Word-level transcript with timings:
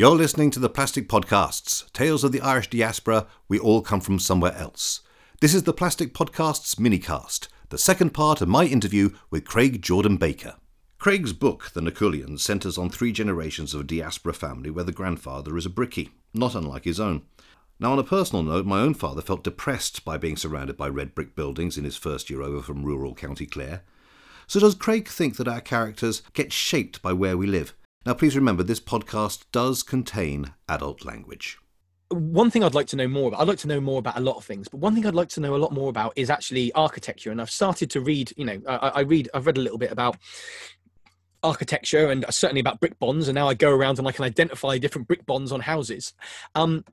You're 0.00 0.16
listening 0.16 0.50
to 0.52 0.60
the 0.60 0.70
Plastic 0.70 1.10
Podcasts, 1.10 1.92
Tales 1.92 2.24
of 2.24 2.32
the 2.32 2.40
Irish 2.40 2.70
Diaspora. 2.70 3.26
We 3.48 3.58
all 3.58 3.82
come 3.82 4.00
from 4.00 4.18
somewhere 4.18 4.54
else. 4.54 5.00
This 5.42 5.52
is 5.52 5.64
the 5.64 5.74
Plastic 5.74 6.14
Podcasts 6.14 6.76
minicast, 6.76 7.48
the 7.68 7.76
second 7.76 8.14
part 8.14 8.40
of 8.40 8.48
my 8.48 8.64
interview 8.64 9.10
with 9.28 9.44
Craig 9.44 9.82
Jordan 9.82 10.16
Baker. 10.16 10.54
Craig's 10.98 11.34
book, 11.34 11.72
The 11.74 11.82
Nacullians, 11.82 12.40
centres 12.40 12.78
on 12.78 12.88
three 12.88 13.12
generations 13.12 13.74
of 13.74 13.82
a 13.82 13.84
diaspora 13.84 14.32
family 14.32 14.70
where 14.70 14.84
the 14.86 14.90
grandfather 14.90 15.54
is 15.58 15.66
a 15.66 15.68
brickie, 15.68 16.08
not 16.32 16.54
unlike 16.54 16.84
his 16.84 16.98
own. 16.98 17.20
Now, 17.78 17.92
on 17.92 17.98
a 17.98 18.02
personal 18.02 18.42
note, 18.42 18.64
my 18.64 18.80
own 18.80 18.94
father 18.94 19.20
felt 19.20 19.44
depressed 19.44 20.02
by 20.02 20.16
being 20.16 20.38
surrounded 20.38 20.78
by 20.78 20.88
red 20.88 21.14
brick 21.14 21.36
buildings 21.36 21.76
in 21.76 21.84
his 21.84 21.98
first 21.98 22.30
year 22.30 22.40
over 22.40 22.62
from 22.62 22.86
rural 22.86 23.14
County 23.14 23.44
Clare. 23.44 23.82
So, 24.46 24.60
does 24.60 24.74
Craig 24.74 25.08
think 25.08 25.36
that 25.36 25.46
our 25.46 25.60
characters 25.60 26.22
get 26.32 26.54
shaped 26.54 27.02
by 27.02 27.12
where 27.12 27.36
we 27.36 27.46
live? 27.46 27.74
Now, 28.06 28.14
please 28.14 28.34
remember 28.34 28.62
this 28.62 28.80
podcast 28.80 29.44
does 29.52 29.82
contain 29.82 30.54
adult 30.70 31.04
language. 31.04 31.58
One 32.08 32.50
thing 32.50 32.64
I'd 32.64 32.74
like 32.74 32.86
to 32.88 32.96
know 32.96 33.06
more 33.06 33.28
about, 33.28 33.40
I'd 33.40 33.48
like 33.48 33.58
to 33.58 33.68
know 33.68 33.80
more 33.80 33.98
about 33.98 34.16
a 34.16 34.20
lot 34.20 34.36
of 34.36 34.44
things, 34.44 34.68
but 34.68 34.78
one 34.78 34.94
thing 34.94 35.04
I'd 35.04 35.14
like 35.14 35.28
to 35.30 35.40
know 35.40 35.54
a 35.54 35.58
lot 35.58 35.72
more 35.72 35.90
about 35.90 36.14
is 36.16 36.30
actually 36.30 36.72
architecture. 36.72 37.30
And 37.30 37.42
I've 37.42 37.50
started 37.50 37.90
to 37.90 38.00
read, 38.00 38.32
you 38.38 38.46
know, 38.46 38.58
I, 38.66 38.76
I 38.88 39.00
read, 39.00 39.28
I've 39.34 39.46
read 39.46 39.58
a 39.58 39.60
little 39.60 39.76
bit 39.76 39.92
about 39.92 40.16
architecture 41.42 42.10
and 42.10 42.24
certainly 42.30 42.60
about 42.60 42.80
brick 42.80 42.98
bonds 42.98 43.26
and 43.26 43.34
now 43.34 43.48
i 43.48 43.54
go 43.54 43.70
around 43.70 43.98
and 43.98 44.06
i 44.06 44.12
can 44.12 44.26
identify 44.26 44.76
different 44.76 45.08
brick 45.08 45.24
bonds 45.24 45.52
on 45.52 45.60
houses 45.60 46.12
um, 46.54 46.84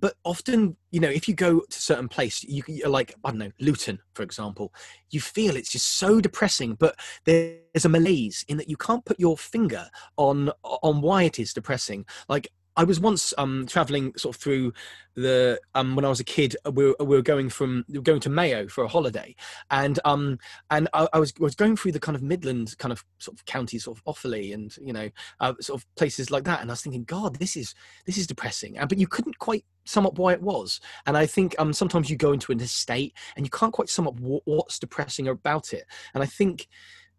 but 0.00 0.14
often 0.24 0.76
you 0.90 1.00
know 1.00 1.08
if 1.08 1.28
you 1.28 1.34
go 1.34 1.60
to 1.60 1.80
certain 1.80 2.08
place 2.08 2.42
you, 2.44 2.62
like 2.86 3.14
i 3.24 3.30
don't 3.30 3.38
know 3.38 3.50
luton 3.60 3.98
for 4.14 4.22
example 4.22 4.72
you 5.10 5.20
feel 5.20 5.56
it's 5.56 5.70
just 5.70 5.98
so 5.98 6.20
depressing 6.20 6.74
but 6.74 6.96
there's 7.24 7.84
a 7.84 7.88
malaise 7.88 8.44
in 8.48 8.56
that 8.56 8.68
you 8.68 8.76
can't 8.76 9.04
put 9.04 9.18
your 9.18 9.36
finger 9.36 9.88
on 10.16 10.50
on 10.62 11.00
why 11.00 11.24
it 11.24 11.38
is 11.38 11.52
depressing. 11.52 12.04
Like 12.28 12.48
I 12.76 12.84
was 12.84 12.98
once 13.00 13.32
um, 13.38 13.66
traveling 13.68 14.12
sort 14.16 14.34
of 14.34 14.40
through 14.42 14.72
the 15.14 15.60
um, 15.74 15.94
when 15.94 16.04
I 16.04 16.08
was 16.08 16.20
a 16.20 16.24
kid. 16.24 16.56
Uh, 16.66 16.72
we 16.72 16.86
were, 16.86 16.96
we 17.00 17.16
were 17.16 17.22
going 17.22 17.48
from 17.48 17.84
we 17.88 17.98
were 17.98 18.02
going 18.02 18.20
to 18.20 18.30
Mayo 18.30 18.68
for 18.68 18.84
a 18.84 18.88
holiday, 18.88 19.34
and 19.70 20.00
um, 20.04 20.38
and 20.70 20.88
I, 20.92 21.08
I, 21.12 21.18
was 21.18 21.32
was 21.38 21.54
going 21.54 21.76
through 21.76 21.92
the 21.92 22.00
kind 22.00 22.16
of 22.16 22.22
Midland 22.22 22.76
kind 22.78 22.92
of 22.92 23.04
sort 23.18 23.38
of 23.38 23.44
counties, 23.44 23.84
sort 23.84 23.98
of 23.98 24.04
Offaly, 24.04 24.52
and 24.52 24.76
you 24.78 24.92
know 24.92 25.08
uh, 25.40 25.54
sort 25.60 25.80
of 25.80 25.94
places 25.94 26.30
like 26.30 26.44
that. 26.44 26.60
And 26.60 26.70
I 26.70 26.72
was 26.72 26.82
thinking, 26.82 27.04
God, 27.04 27.36
this 27.36 27.56
is 27.56 27.74
this 28.06 28.18
is 28.18 28.26
depressing. 28.26 28.76
And 28.78 28.88
but 28.88 28.98
you 28.98 29.06
couldn't 29.06 29.38
quite 29.38 29.64
sum 29.84 30.06
up 30.06 30.18
why 30.18 30.32
it 30.32 30.42
was. 30.42 30.80
And 31.06 31.16
I 31.16 31.26
think 31.26 31.54
um, 31.58 31.72
sometimes 31.72 32.10
you 32.10 32.16
go 32.16 32.32
into 32.32 32.52
an 32.52 32.60
estate 32.60 33.14
and 33.36 33.46
you 33.46 33.50
can't 33.50 33.72
quite 33.72 33.88
sum 33.88 34.08
up 34.08 34.18
what's 34.18 34.78
depressing 34.78 35.28
about 35.28 35.72
it. 35.72 35.84
And 36.14 36.22
I 36.22 36.26
think 36.26 36.68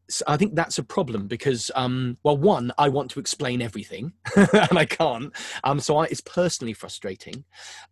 so 0.10 0.24
I 0.28 0.38
think 0.38 0.56
that's 0.56 0.78
a 0.78 0.84
problem 0.84 1.28
because, 1.28 1.72
um, 1.76 2.18
well, 2.24 2.38
one, 2.38 2.72
I 2.78 2.90
want 2.90 3.12
to 3.12 3.20
explain 3.20 3.62
everything 3.62 4.14
and 4.36 4.78
I 4.78 4.86
can't. 4.86 5.34
Um, 5.64 5.80
so 5.80 5.98
I, 5.98 6.06
it's 6.06 6.22
personally 6.22 6.74
frustrating. 6.74 7.44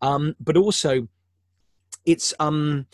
Um, 0.01 0.35
but 0.39 0.57
also, 0.57 1.07
it's 2.05 2.33
um, 2.39 2.85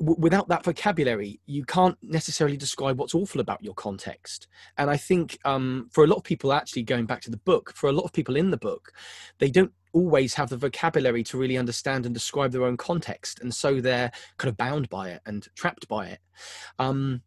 w- 0.00 0.20
without 0.20 0.48
that 0.48 0.64
vocabulary, 0.64 1.40
you 1.46 1.64
can't 1.64 1.98
necessarily 2.02 2.56
describe 2.56 2.98
what's 2.98 3.14
awful 3.14 3.40
about 3.40 3.62
your 3.62 3.74
context. 3.74 4.48
And 4.78 4.90
I 4.90 4.96
think 4.96 5.38
um, 5.44 5.88
for 5.92 6.04
a 6.04 6.06
lot 6.06 6.16
of 6.16 6.24
people, 6.24 6.52
actually 6.52 6.84
going 6.84 7.06
back 7.06 7.20
to 7.22 7.30
the 7.30 7.36
book, 7.38 7.72
for 7.74 7.88
a 7.88 7.92
lot 7.92 8.04
of 8.04 8.12
people 8.12 8.36
in 8.36 8.50
the 8.50 8.56
book, 8.56 8.92
they 9.38 9.50
don't 9.50 9.72
always 9.92 10.34
have 10.34 10.48
the 10.48 10.56
vocabulary 10.56 11.22
to 11.22 11.38
really 11.38 11.56
understand 11.56 12.04
and 12.04 12.14
describe 12.14 12.52
their 12.52 12.64
own 12.64 12.76
context. 12.76 13.40
And 13.40 13.54
so 13.54 13.80
they're 13.80 14.10
kind 14.38 14.48
of 14.48 14.56
bound 14.56 14.88
by 14.88 15.10
it 15.10 15.22
and 15.26 15.46
trapped 15.54 15.86
by 15.86 16.06
it. 16.08 16.18
Um, 16.78 17.22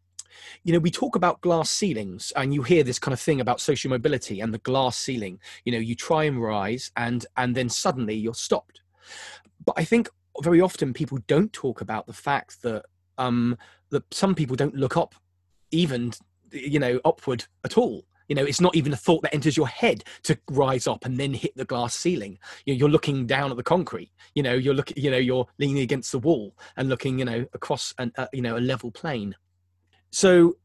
you 0.64 0.74
know 0.74 0.80
we 0.80 0.92
talk 0.92 1.16
about 1.16 1.42
glass 1.42 1.70
ceilings 1.70 2.32
and 2.36 2.54
you 2.54 2.64
hear 2.64 2.84
this 2.84 3.00
kind 3.00 3.14
of 3.14 3.20
thing 3.20 3.42
about 3.42 3.62
social 3.62 3.90
mobility 3.90 4.40
and 4.40 4.54
the 4.54 4.60
glass 4.60 4.98
ceiling. 4.98 5.40
You 5.66 5.72
know 5.72 5.80
you 5.80 5.96
try 5.96 6.26
and 6.26 6.42
rise 6.42 6.92
and 6.96 7.26
and 7.36 7.56
then 7.56 7.70
suddenly 7.70 8.16
you're 8.16 8.34
stopped. 8.34 8.82
But 9.66 9.76
i 9.78 9.84
think 9.84 10.10
very 10.42 10.62
often 10.62 10.94
people 10.94 11.18
don't 11.28 11.52
talk 11.52 11.82
about 11.82 12.06
the 12.06 12.14
fact 12.14 12.62
that 12.62 12.86
um 13.18 13.58
that 13.90 14.04
some 14.14 14.36
people 14.36 14.56
don't 14.56 14.76
look 14.76 14.98
up 14.98 15.16
even 15.72 16.14
you 16.52 16.80
know 16.80 17.00
upward 17.06 17.46
at 17.64 17.78
all. 17.78 18.06
You 18.28 18.36
know 18.36 18.44
it's 18.44 18.62
not 18.62 18.76
even 18.76 18.92
a 18.94 18.98
thought 18.98 19.22
that 19.24 19.34
enters 19.34 19.56
your 19.56 19.68
head 19.68 20.04
to 20.24 20.38
rise 20.52 20.86
up 20.86 21.06
and 21.06 21.18
then 21.18 21.34
hit 21.34 21.56
the 21.56 21.66
glass 21.66 21.96
ceiling. 21.96 22.38
You're 22.66 22.90
looking 22.90 23.26
down 23.26 23.52
at 23.52 23.58
the 23.58 23.64
concrete. 23.64 24.12
You 24.36 24.44
know 24.44 24.54
you're 24.54 24.74
looking 24.74 25.02
you 25.02 25.12
know 25.12 25.18
you're 25.18 25.48
leaning 25.60 25.80
against 25.80 26.12
the 26.12 26.20
wall 26.20 26.56
and 26.76 26.90
looking 26.90 27.20
you 27.20 27.26
know 27.26 27.46
across 27.54 27.94
an 27.98 28.12
uh, 28.18 28.28
you 28.34 28.42
know 28.42 28.58
a 28.58 28.60
level 28.60 28.92
plane 28.92 29.36
so 30.12 30.56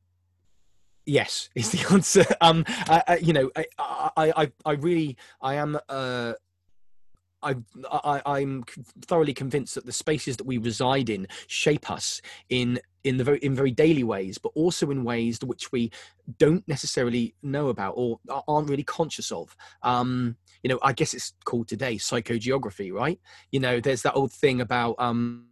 yes 1.06 1.48
is 1.54 1.70
the 1.70 1.86
answer. 1.92 2.25
Um 2.41 2.64
you 3.20 3.32
know 3.32 3.50
I, 3.56 4.32
I 4.34 4.53
i 4.64 4.72
really 4.72 5.16
i 5.41 5.54
am 5.54 5.78
uh 5.88 6.34
I, 7.42 7.56
I 7.91 8.22
i'm 8.25 8.64
thoroughly 9.00 9.34
convinced 9.34 9.75
that 9.75 9.84
the 9.84 9.92
spaces 9.92 10.36
that 10.36 10.47
we 10.47 10.58
reside 10.58 11.10
in 11.10 11.26
shape 11.48 11.91
us 11.91 12.22
in 12.48 12.80
in 13.05 13.17
the 13.17 13.25
very 13.25 13.39
in 13.39 13.55
very 13.55 13.71
daily 13.71 14.05
ways 14.05 14.39
but 14.39 14.53
also 14.55 14.91
in 14.91 15.05
ways 15.05 15.39
which 15.43 15.73
we 15.73 15.91
don't 16.39 16.67
necessarily 16.69 17.35
know 17.43 17.69
about 17.69 17.95
or 17.97 18.19
aren't 18.49 18.69
really 18.69 18.85
conscious 18.85 19.31
of. 19.33 19.57
Um 19.83 20.37
you 20.63 20.69
know 20.69 20.79
i 20.83 20.93
guess 20.93 21.13
it's 21.13 21.33
called 21.45 21.69
today 21.69 21.97
psychogeography 21.97 22.93
right? 22.93 23.21
You 23.51 23.61
know 23.61 23.81
there's 23.81 24.03
that 24.03 24.15
old 24.15 24.33
thing 24.33 24.61
about 24.61 24.97
um 24.99 25.47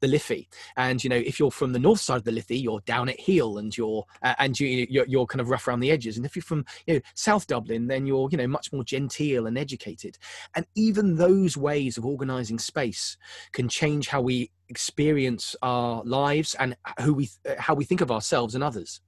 the 0.00 0.08
liffey. 0.08 0.48
And 0.76 1.02
you 1.02 1.10
know 1.10 1.16
if 1.16 1.38
you're 1.38 1.50
from 1.50 1.72
the 1.72 1.78
north 1.78 2.00
side 2.00 2.18
of 2.18 2.24
the 2.24 2.32
liffey 2.32 2.58
you're 2.58 2.80
down 2.80 3.08
at 3.08 3.18
heel 3.18 3.58
and 3.58 3.76
you're 3.76 4.04
uh, 4.22 4.34
and 4.38 4.58
you 4.58 4.86
you're, 4.90 5.06
you're, 5.06 5.26
kind 5.26 5.40
of 5.40 5.50
rough 5.50 5.68
around 5.68 5.80
the 5.80 5.90
edges. 5.90 6.16
And 6.16 6.26
if 6.26 6.36
you're 6.36 6.42
from 6.42 6.64
you 6.86 6.94
know 6.94 7.00
south 7.14 7.46
dublin 7.46 7.86
then 7.86 8.06
you're 8.06 8.28
you 8.30 8.38
know 8.38 8.46
much 8.46 8.72
more 8.72 8.84
genteel 8.84 9.46
and 9.46 9.56
educated. 9.56 10.18
And 10.54 10.66
even 10.74 11.16
those 11.16 11.56
ways 11.56 11.96
of 11.96 12.04
organizing 12.04 12.58
space 12.58 13.16
can 13.52 13.68
change 13.68 14.08
how 14.08 14.20
we 14.20 14.50
experience 14.68 15.54
our 15.62 16.02
lives 16.04 16.56
and 16.58 16.76
who 17.00 17.14
we 17.14 17.30
how 17.58 17.74
we 17.74 17.84
think 17.84 18.00
of 18.00 18.10
ourselves 18.10 18.54
and 18.54 18.62
others 18.64 19.00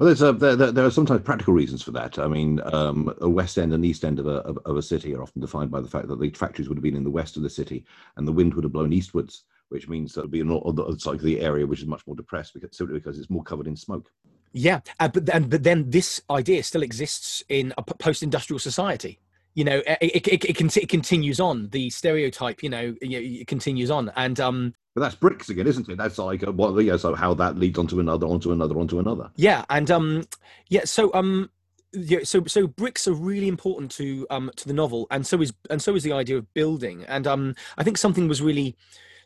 well, 0.00 0.06
there's 0.06 0.22
a, 0.22 0.32
there, 0.32 0.56
there, 0.56 0.86
are 0.86 0.90
sometimes 0.90 1.20
practical 1.20 1.52
reasons 1.52 1.82
for 1.82 1.90
that. 1.90 2.18
I 2.18 2.26
mean, 2.26 2.58
um, 2.72 3.14
a 3.20 3.28
west 3.28 3.58
end 3.58 3.74
and 3.74 3.84
east 3.84 4.02
end 4.02 4.18
of 4.18 4.26
a, 4.26 4.36
of, 4.36 4.58
of, 4.64 4.78
a 4.78 4.82
city 4.82 5.14
are 5.14 5.22
often 5.22 5.42
defined 5.42 5.70
by 5.70 5.82
the 5.82 5.88
fact 5.88 6.08
that 6.08 6.18
the 6.18 6.30
factories 6.30 6.70
would 6.70 6.78
have 6.78 6.82
been 6.82 6.96
in 6.96 7.04
the 7.04 7.10
west 7.10 7.36
of 7.36 7.42
the 7.42 7.50
city 7.50 7.84
and 8.16 8.26
the 8.26 8.32
wind 8.32 8.54
would 8.54 8.64
have 8.64 8.72
blown 8.72 8.94
eastwards, 8.94 9.44
which 9.68 9.90
means 9.90 10.14
that 10.14 10.22
would 10.22 10.30
be 10.30 10.40
an 10.40 10.98
side 10.98 11.16
of 11.16 11.20
the 11.20 11.38
area 11.40 11.66
which 11.66 11.82
is 11.82 11.86
much 11.86 12.06
more 12.06 12.16
depressed 12.16 12.54
because, 12.54 12.74
simply 12.74 12.98
because 12.98 13.18
it's 13.18 13.28
more 13.28 13.42
covered 13.42 13.66
in 13.66 13.76
smoke. 13.76 14.10
Yeah, 14.54 14.80
uh, 15.00 15.08
but 15.08 15.26
then 15.26 15.50
but 15.50 15.64
then 15.64 15.90
this 15.90 16.22
idea 16.30 16.62
still 16.62 16.82
exists 16.82 17.44
in 17.50 17.74
a 17.76 17.82
post-industrial 17.82 18.58
society 18.58 19.20
you 19.54 19.64
know 19.64 19.82
it, 19.86 19.98
it, 20.00 20.28
it, 20.28 20.44
it, 20.44 20.76
it 20.76 20.88
continues 20.88 21.40
on 21.40 21.68
the 21.70 21.90
stereotype 21.90 22.62
you 22.62 22.68
know 22.68 22.94
it 23.00 23.46
continues 23.46 23.90
on 23.90 24.10
and 24.16 24.38
um 24.38 24.74
but 24.94 25.02
that's 25.02 25.14
bricks 25.14 25.48
again 25.48 25.66
isn't 25.66 25.88
it? 25.88 25.98
That's 25.98 26.18
like 26.18 26.42
uh, 26.46 26.78
yeah 26.78 26.96
so 26.96 27.14
how 27.14 27.34
that 27.34 27.56
leads 27.56 27.78
onto 27.78 28.00
another 28.00 28.26
onto 28.26 28.52
another 28.52 28.78
onto 28.78 28.98
another. 28.98 29.30
Yeah 29.36 29.64
and 29.70 29.90
um 29.90 30.24
yeah 30.68 30.84
so 30.84 31.12
um 31.14 31.50
yeah 31.92 32.20
so 32.24 32.44
so 32.46 32.66
bricks 32.66 33.08
are 33.08 33.12
really 33.14 33.48
important 33.48 33.90
to 33.92 34.26
um 34.30 34.50
to 34.56 34.66
the 34.68 34.74
novel 34.74 35.06
and 35.10 35.26
so 35.26 35.40
is 35.40 35.52
and 35.70 35.80
so 35.82 35.94
is 35.94 36.02
the 36.02 36.12
idea 36.12 36.38
of 36.38 36.52
building. 36.54 37.04
And 37.04 37.26
um 37.26 37.54
i 37.78 37.84
think 37.84 37.98
something 37.98 38.28
was 38.28 38.42
really 38.42 38.76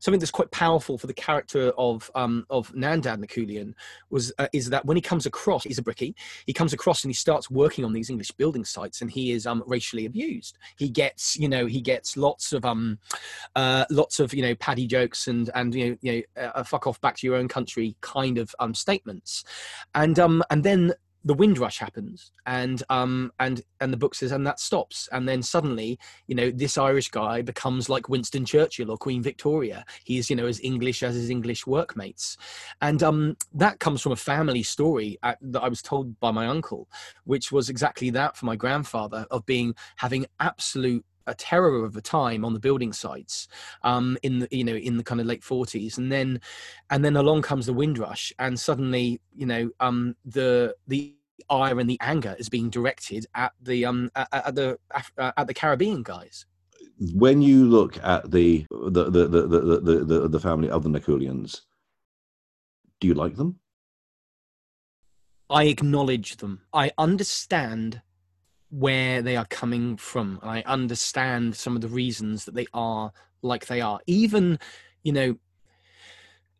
something 0.04 0.20
that's 0.20 0.30
quite 0.30 0.50
powerful 0.50 0.98
for 0.98 1.06
the 1.06 1.14
character 1.14 1.72
of 1.78 2.10
um, 2.14 2.44
of 2.50 2.70
Nandad 2.72 3.24
Nacullian 3.24 3.72
was 4.10 4.32
uh, 4.38 4.48
is 4.52 4.68
that 4.68 4.84
when 4.84 4.98
he 4.98 5.00
comes 5.00 5.24
across, 5.24 5.64
he's 5.64 5.78
a 5.78 5.82
brickie. 5.82 6.14
He 6.44 6.52
comes 6.52 6.74
across 6.74 7.04
and 7.04 7.10
he 7.10 7.14
starts 7.14 7.50
working 7.50 7.86
on 7.86 7.94
these 7.94 8.10
English 8.10 8.30
building 8.32 8.66
sites, 8.66 9.00
and 9.00 9.10
he 9.10 9.32
is 9.32 9.46
um, 9.46 9.64
racially 9.66 10.04
abused. 10.04 10.58
He 10.76 10.90
gets 10.90 11.38
you 11.38 11.48
know 11.48 11.64
he 11.64 11.80
gets 11.80 12.18
lots 12.18 12.52
of 12.52 12.66
um 12.66 12.98
uh, 13.56 13.86
lots 13.90 14.20
of 14.20 14.34
you 14.34 14.42
know 14.42 14.54
paddy 14.56 14.86
jokes 14.86 15.26
and 15.26 15.48
and 15.54 15.74
you 15.74 15.90
know 15.90 15.96
you 16.02 16.24
know 16.36 16.50
uh, 16.54 16.62
fuck 16.64 16.86
off 16.86 17.00
back 17.00 17.16
to 17.16 17.26
your 17.26 17.36
own 17.36 17.48
country 17.48 17.96
kind 18.02 18.36
of 18.36 18.54
um 18.58 18.74
statements, 18.74 19.42
and 19.94 20.18
um 20.18 20.42
and 20.50 20.62
then 20.62 20.92
the 21.24 21.34
Windrush 21.34 21.78
happens 21.78 22.32
and 22.46 22.82
um 22.90 23.32
and 23.40 23.62
and 23.80 23.92
the 23.92 23.96
book 23.96 24.14
says 24.14 24.32
and 24.32 24.46
that 24.46 24.60
stops. 24.60 25.08
And 25.12 25.28
then 25.28 25.42
suddenly 25.42 25.98
you 26.26 26.34
know 26.34 26.50
this 26.50 26.78
irish 26.78 27.08
guy 27.08 27.42
becomes 27.42 27.88
like 27.88 28.08
winston 28.08 28.44
churchill 28.44 28.90
or 28.90 28.96
queen 28.96 29.22
victoria. 29.22 29.84
He's 30.04 30.30
you 30.30 30.36
know 30.36 30.46
as 30.46 30.60
english 30.60 31.02
as 31.02 31.14
his 31.14 31.30
english 31.30 31.66
workmates. 31.66 32.36
And 32.80 33.02
um 33.02 33.36
that 33.52 33.80
comes 33.80 34.02
from 34.02 34.12
a 34.12 34.16
family 34.16 34.62
story 34.62 35.18
at, 35.22 35.38
that 35.40 35.62
i 35.62 35.68
was 35.68 35.82
told 35.82 36.18
by 36.20 36.30
my 36.30 36.46
uncle 36.46 36.88
which 37.24 37.50
was 37.52 37.68
exactly 37.68 38.10
that 38.10 38.36
for 38.36 38.46
my 38.46 38.56
grandfather 38.56 39.26
of 39.30 39.44
being 39.46 39.74
having 39.96 40.26
absolute 40.40 41.04
a 41.26 41.34
terror 41.34 41.84
of 41.84 41.96
a 41.96 42.00
time 42.00 42.44
on 42.44 42.52
the 42.52 42.60
building 42.60 42.92
sites 42.92 43.48
um, 43.82 44.16
in 44.22 44.40
the 44.40 44.48
you 44.50 44.64
know 44.64 44.74
in 44.74 44.96
the 44.96 45.04
kind 45.04 45.20
of 45.20 45.26
late 45.26 45.42
40s 45.42 45.98
and 45.98 46.10
then 46.10 46.40
and 46.90 47.04
then 47.04 47.16
along 47.16 47.42
comes 47.42 47.66
the 47.66 47.72
windrush 47.72 48.32
and 48.38 48.58
suddenly 48.58 49.20
you 49.34 49.46
know 49.46 49.70
um, 49.80 50.16
the 50.24 50.74
the 50.86 51.14
ire 51.50 51.78
and 51.78 51.90
the 51.90 51.98
anger 52.00 52.36
is 52.38 52.48
being 52.48 52.70
directed 52.70 53.26
at 53.34 53.52
the 53.60 53.84
um 53.84 54.10
at, 54.14 54.28
at 54.32 54.54
the 54.54 54.78
uh, 55.18 55.32
at 55.36 55.46
the 55.46 55.54
Caribbean 55.54 56.02
guys. 56.02 56.46
When 57.14 57.42
you 57.42 57.64
look 57.64 58.02
at 58.02 58.30
the 58.30 58.66
the 58.70 59.10
the 59.10 59.26
the 59.26 59.46
the 59.46 60.04
the, 60.04 60.28
the 60.28 60.40
family 60.40 60.70
of 60.70 60.82
the 60.82 60.88
Nacullians, 60.88 61.62
do 63.00 63.08
you 63.08 63.14
like 63.14 63.36
them? 63.36 63.58
I 65.50 65.64
acknowledge 65.64 66.36
them. 66.36 66.62
I 66.72 66.90
understand 66.96 68.00
where 68.78 69.22
they 69.22 69.36
are 69.36 69.46
coming 69.46 69.96
from 69.96 70.38
and 70.42 70.50
i 70.50 70.62
understand 70.66 71.54
some 71.54 71.76
of 71.76 71.82
the 71.82 71.88
reasons 71.88 72.44
that 72.44 72.54
they 72.54 72.66
are 72.74 73.12
like 73.44 73.66
they 73.66 73.80
are. 73.80 74.00
Even 74.06 74.58
you 75.02 75.12
know 75.12 75.36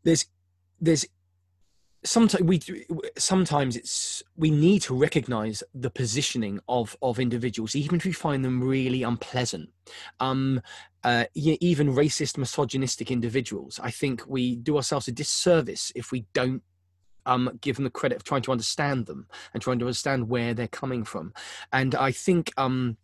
there's 0.04 0.26
there's 0.80 1.06
sometimes 2.04 2.44
we 2.44 2.60
sometimes 3.16 3.76
it's 3.76 4.22
we 4.36 4.50
need 4.50 4.82
to 4.82 4.94
recognize 4.94 5.62
the 5.74 5.90
positioning 5.90 6.60
of 6.68 6.96
of 7.00 7.18
individuals 7.18 7.74
even 7.74 7.96
if 7.96 8.04
we 8.04 8.12
find 8.12 8.44
them 8.44 8.62
really 8.62 9.02
unpleasant. 9.02 9.70
Um 10.20 10.60
uh, 11.02 11.24
even 11.34 11.94
racist 11.94 12.38
misogynistic 12.38 13.10
individuals. 13.10 13.78
I 13.82 13.90
think 13.90 14.22
we 14.26 14.56
do 14.56 14.76
ourselves 14.78 15.06
a 15.06 15.12
disservice 15.12 15.92
if 15.94 16.10
we 16.10 16.24
don't 16.32 16.62
um, 17.26 17.58
give 17.60 17.76
them 17.76 17.84
the 17.84 17.90
credit 17.90 18.16
of 18.16 18.24
trying 18.24 18.42
to 18.42 18.52
understand 18.52 19.06
them 19.06 19.26
and 19.52 19.62
trying 19.62 19.78
to 19.78 19.86
understand 19.86 20.28
where 20.28 20.54
they're 20.54 20.68
coming 20.68 21.04
from 21.04 21.32
and 21.72 21.94
i 21.94 22.10
think 22.10 22.52
um 22.56 22.96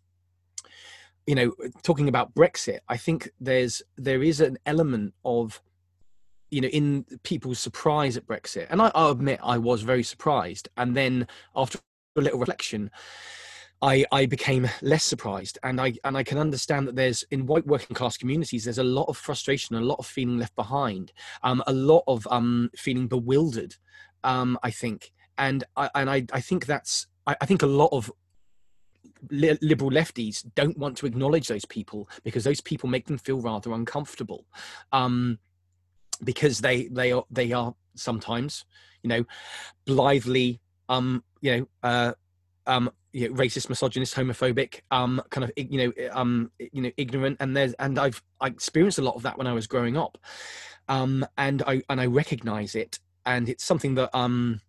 you 1.27 1.35
know 1.35 1.53
talking 1.83 2.07
about 2.07 2.33
brexit 2.33 2.79
i 2.87 2.97
think 2.97 3.29
there's 3.39 3.81
there 3.97 4.23
is 4.23 4.41
an 4.41 4.57
element 4.65 5.13
of 5.23 5.61
you 6.51 6.59
know, 6.59 6.67
in 6.67 7.05
people's 7.23 7.59
surprise 7.59 8.17
at 8.17 8.27
Brexit, 8.27 8.67
and 8.69 8.81
I, 8.81 8.91
I'll 8.93 9.11
admit 9.11 9.39
I 9.41 9.57
was 9.57 9.81
very 9.81 10.03
surprised. 10.03 10.67
And 10.75 10.95
then 10.95 11.27
after 11.55 11.79
a 12.17 12.21
little 12.21 12.39
reflection, 12.39 12.91
I, 13.81 14.05
I 14.11 14.27
became 14.27 14.69
less 14.83 15.03
surprised 15.03 15.57
and 15.63 15.81
I 15.81 15.93
and 16.03 16.15
I 16.15 16.23
can 16.23 16.37
understand 16.37 16.87
that 16.87 16.95
there's 16.95 17.23
in 17.31 17.47
white 17.47 17.65
working 17.65 17.95
class 17.95 18.15
communities 18.15 18.65
there's 18.65 18.77
a 18.77 18.83
lot 18.83 19.05
of 19.05 19.17
frustration, 19.17 19.75
a 19.75 19.81
lot 19.81 19.97
of 19.97 20.05
feeling 20.05 20.37
left 20.37 20.55
behind, 20.55 21.11
um, 21.41 21.63
a 21.65 21.73
lot 21.73 22.03
of 22.07 22.27
um, 22.29 22.69
feeling 22.75 23.07
bewildered, 23.07 23.75
um, 24.23 24.57
I 24.63 24.71
think, 24.71 25.11
and 25.37 25.63
I 25.75 25.89
and 25.95 26.09
I, 26.09 26.25
I 26.31 26.41
think 26.41 26.65
that's 26.65 27.07
I, 27.27 27.35
I 27.41 27.45
think 27.45 27.61
a 27.61 27.67
lot 27.67 27.89
of 27.91 28.11
li- 29.29 29.57
liberal 29.61 29.91
lefties 29.91 30.45
don't 30.55 30.77
want 30.77 30.97
to 30.97 31.05
acknowledge 31.05 31.47
those 31.47 31.65
people 31.65 32.09
because 32.23 32.43
those 32.43 32.61
people 32.61 32.89
make 32.89 33.07
them 33.07 33.17
feel 33.17 33.39
rather 33.39 33.71
uncomfortable. 33.71 34.45
Um, 34.91 35.39
because 36.23 36.59
they 36.59 36.87
they 36.87 37.11
are 37.11 37.23
they 37.29 37.51
are 37.51 37.73
sometimes 37.95 38.65
you 39.03 39.09
know 39.09 39.25
blithely 39.85 40.59
um 40.89 41.23
you 41.41 41.57
know 41.57 41.67
uh 41.83 42.13
um 42.67 42.89
you 43.13 43.27
know, 43.27 43.35
racist 43.35 43.69
misogynist 43.69 44.15
homophobic 44.15 44.81
um 44.91 45.21
kind 45.29 45.43
of 45.43 45.51
you 45.57 45.77
know 45.77 46.09
um 46.11 46.51
you 46.59 46.81
know 46.81 46.91
ignorant. 46.97 47.37
And 47.39 47.55
there's 47.55 47.73
and 47.73 47.97
i've 47.99 48.21
i 48.39 48.47
experienced 48.47 48.99
a 48.99 49.01
lot 49.01 49.15
of 49.15 49.23
that 49.23 49.37
when 49.37 49.47
i 49.47 49.53
was 49.53 49.67
growing 49.67 49.97
up. 49.97 50.17
Um 50.87 51.25
and 51.37 51.63
i 51.63 51.81
and 51.89 51.99
i 51.99 52.05
recognize 52.05 52.75
it 52.75 52.99
and 53.25 53.49
it's 53.49 53.63
something 53.63 53.95
that 53.95 54.09
um 54.15 54.59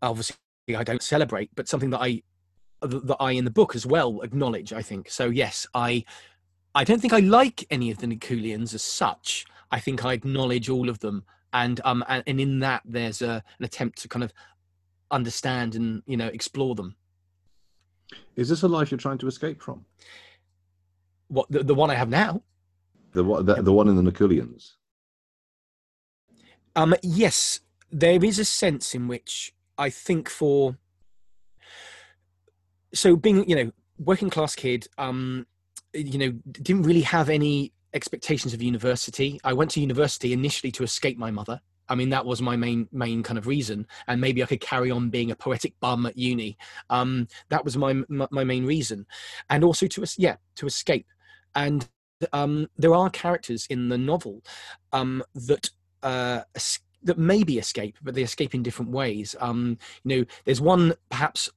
obviously 0.00 0.36
i 0.76 0.84
don't 0.84 1.02
celebrate 1.02 1.50
but 1.54 1.68
something 1.68 1.90
that 1.90 2.00
i 2.00 2.22
that 2.80 3.16
i 3.20 3.32
in 3.32 3.44
the 3.44 3.50
book 3.50 3.74
as 3.74 3.86
well 3.86 4.20
acknowledge 4.22 4.72
i 4.72 4.82
think 4.82 5.10
so 5.10 5.26
yes 5.26 5.66
i 5.74 6.04
i 6.74 6.84
don't 6.84 7.00
think 7.00 7.12
i 7.12 7.20
like 7.20 7.64
any 7.70 7.90
of 7.90 7.98
the 7.98 8.06
Nacullians 8.06 8.74
as 8.74 8.82
such 8.82 9.46
I 9.72 9.80
think 9.80 10.04
I 10.04 10.12
acknowledge 10.12 10.68
all 10.68 10.90
of 10.90 10.98
them, 11.00 11.24
and 11.54 11.80
um, 11.84 12.04
and, 12.06 12.22
and 12.26 12.40
in 12.40 12.60
that 12.60 12.82
there's 12.84 13.22
a, 13.22 13.42
an 13.58 13.64
attempt 13.64 14.02
to 14.02 14.08
kind 14.08 14.22
of 14.22 14.32
understand 15.10 15.74
and 15.74 16.02
you 16.06 16.18
know 16.18 16.28
explore 16.28 16.74
them. 16.74 16.94
Is 18.36 18.50
this 18.50 18.62
a 18.62 18.68
life 18.68 18.90
you're 18.90 18.98
trying 18.98 19.18
to 19.18 19.26
escape 19.26 19.62
from? 19.62 19.86
What 21.28 21.50
the, 21.50 21.64
the 21.64 21.74
one 21.74 21.90
I 21.90 21.94
have 21.94 22.10
now? 22.10 22.42
The 23.12 23.22
the, 23.42 23.62
the 23.62 23.72
one 23.72 23.88
in 23.88 23.96
the 23.96 24.12
Nacullians. 24.12 24.72
Um, 26.74 26.94
yes, 27.02 27.60
there 27.90 28.24
is 28.24 28.38
a 28.38 28.44
sense 28.44 28.94
in 28.94 29.08
which 29.08 29.52
I 29.76 29.90
think 29.90 30.28
for 30.28 30.76
so 32.94 33.16
being 33.16 33.48
you 33.48 33.56
know 33.56 33.72
working 33.98 34.28
class 34.28 34.54
kid 34.54 34.86
um 34.98 35.46
you 35.94 36.18
know 36.18 36.30
didn't 36.50 36.82
really 36.82 37.00
have 37.00 37.30
any 37.30 37.72
expectations 37.94 38.54
of 38.54 38.62
university. 38.62 39.38
I 39.44 39.52
went 39.52 39.70
to 39.72 39.80
university 39.80 40.32
initially 40.32 40.72
to 40.72 40.82
escape 40.82 41.18
my 41.18 41.30
mother. 41.30 41.60
I 41.88 41.94
mean, 41.94 42.10
that 42.10 42.24
was 42.24 42.40
my 42.40 42.56
main 42.56 42.88
main 42.92 43.22
kind 43.22 43.38
of 43.38 43.46
reason, 43.46 43.86
and 44.06 44.20
maybe 44.20 44.42
I 44.42 44.46
could 44.46 44.60
carry 44.60 44.90
on 44.90 45.10
being 45.10 45.30
a 45.30 45.36
poetic 45.36 45.78
bum 45.80 46.06
at 46.06 46.16
uni. 46.16 46.56
Um, 46.88 47.28
that 47.50 47.64
was 47.64 47.76
my, 47.76 48.02
my, 48.08 48.26
my 48.30 48.44
main 48.44 48.64
reason, 48.64 49.06
and 49.50 49.62
also 49.62 49.86
to 49.88 50.06
yeah 50.16 50.36
to 50.56 50.66
escape. 50.66 51.06
And 51.54 51.86
um, 52.32 52.68
there 52.78 52.94
are 52.94 53.10
characters 53.10 53.66
in 53.68 53.88
the 53.88 53.98
novel 53.98 54.42
um, 54.92 55.22
that 55.34 55.68
uh, 56.02 56.42
that 57.04 57.18
maybe 57.18 57.58
escape, 57.58 57.98
but 58.02 58.14
they 58.14 58.22
escape 58.22 58.54
in 58.54 58.62
different 58.62 58.90
ways. 58.90 59.34
Um, 59.40 59.78
you 60.04 60.18
know, 60.18 60.24
there's 60.44 60.60
one 60.60 60.94
perhaps 61.10 61.50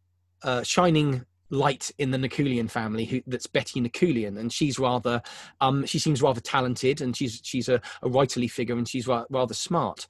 uh, 0.44 0.64
shining 0.64 1.26
light 1.50 1.92
in 1.98 2.12
the 2.12 2.18
Nacullian 2.18 2.70
family 2.70 3.06
who 3.06 3.22
that's 3.28 3.48
Betty 3.48 3.80
Nacullian 3.80 4.40
and 4.40 4.52
she's 4.52 4.80
rather 4.80 5.22
um 5.62 5.86
she 5.86 6.00
seems 6.00 6.22
rather 6.22 6.42
talented 6.42 7.02
and 7.02 7.16
she's 7.16 7.40
she's 7.44 7.70
a, 7.70 7.76
a 8.02 8.10
writerly 8.10 8.50
figure 8.50 8.76
and 8.76 8.88
she's 8.88 9.08
ra- 9.08 9.26
rather 9.30 9.54
smart 9.54 10.08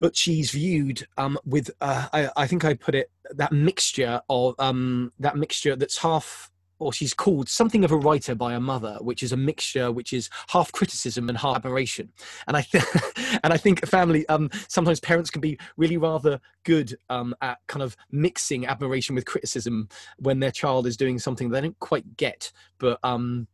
but 0.00 0.14
she's 0.14 0.50
viewed 0.50 1.06
um 1.16 1.38
with 1.46 1.70
uh, 1.80 2.08
I, 2.12 2.28
I 2.36 2.46
think 2.46 2.64
I 2.64 2.74
put 2.74 2.94
it 2.94 3.10
that 3.30 3.52
mixture 3.52 4.20
of 4.28 4.54
um 4.58 5.12
that 5.18 5.36
mixture 5.36 5.76
that's 5.76 5.98
half 5.98 6.50
or 6.78 6.92
she's 6.92 7.14
called 7.14 7.48
something 7.48 7.84
of 7.84 7.92
a 7.92 7.96
writer 7.96 8.34
by 8.34 8.52
her 8.52 8.60
mother, 8.60 8.98
which 9.00 9.22
is 9.22 9.32
a 9.32 9.36
mixture, 9.36 9.92
which 9.92 10.12
is 10.12 10.28
half 10.48 10.72
criticism 10.72 11.28
and 11.28 11.38
half 11.38 11.56
admiration. 11.56 12.12
And 12.46 12.56
I 12.56 12.62
th- 12.62 12.84
and 13.42 13.52
I 13.52 13.56
think 13.56 13.86
family 13.86 14.28
um, 14.28 14.50
sometimes 14.68 15.00
parents 15.00 15.30
can 15.30 15.40
be 15.40 15.58
really 15.76 15.96
rather 15.96 16.40
good 16.64 16.96
um, 17.10 17.34
at 17.40 17.58
kind 17.66 17.82
of 17.82 17.96
mixing 18.10 18.66
admiration 18.66 19.14
with 19.14 19.24
criticism 19.24 19.88
when 20.18 20.40
their 20.40 20.50
child 20.50 20.86
is 20.86 20.96
doing 20.96 21.18
something 21.18 21.50
they 21.50 21.60
don't 21.60 21.78
quite 21.78 22.16
get, 22.16 22.52
but 22.78 22.98
um, 23.02 23.46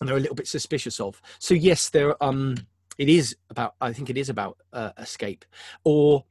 they're 0.00 0.16
a 0.16 0.20
little 0.20 0.36
bit 0.36 0.48
suspicious 0.48 1.00
of. 1.00 1.20
So 1.38 1.54
yes, 1.54 1.90
there 1.90 2.22
um, 2.22 2.56
it 2.98 3.08
is 3.08 3.36
about. 3.50 3.74
I 3.80 3.92
think 3.92 4.10
it 4.10 4.18
is 4.18 4.28
about 4.28 4.58
uh, 4.72 4.92
escape, 4.98 5.44
or 5.84 6.24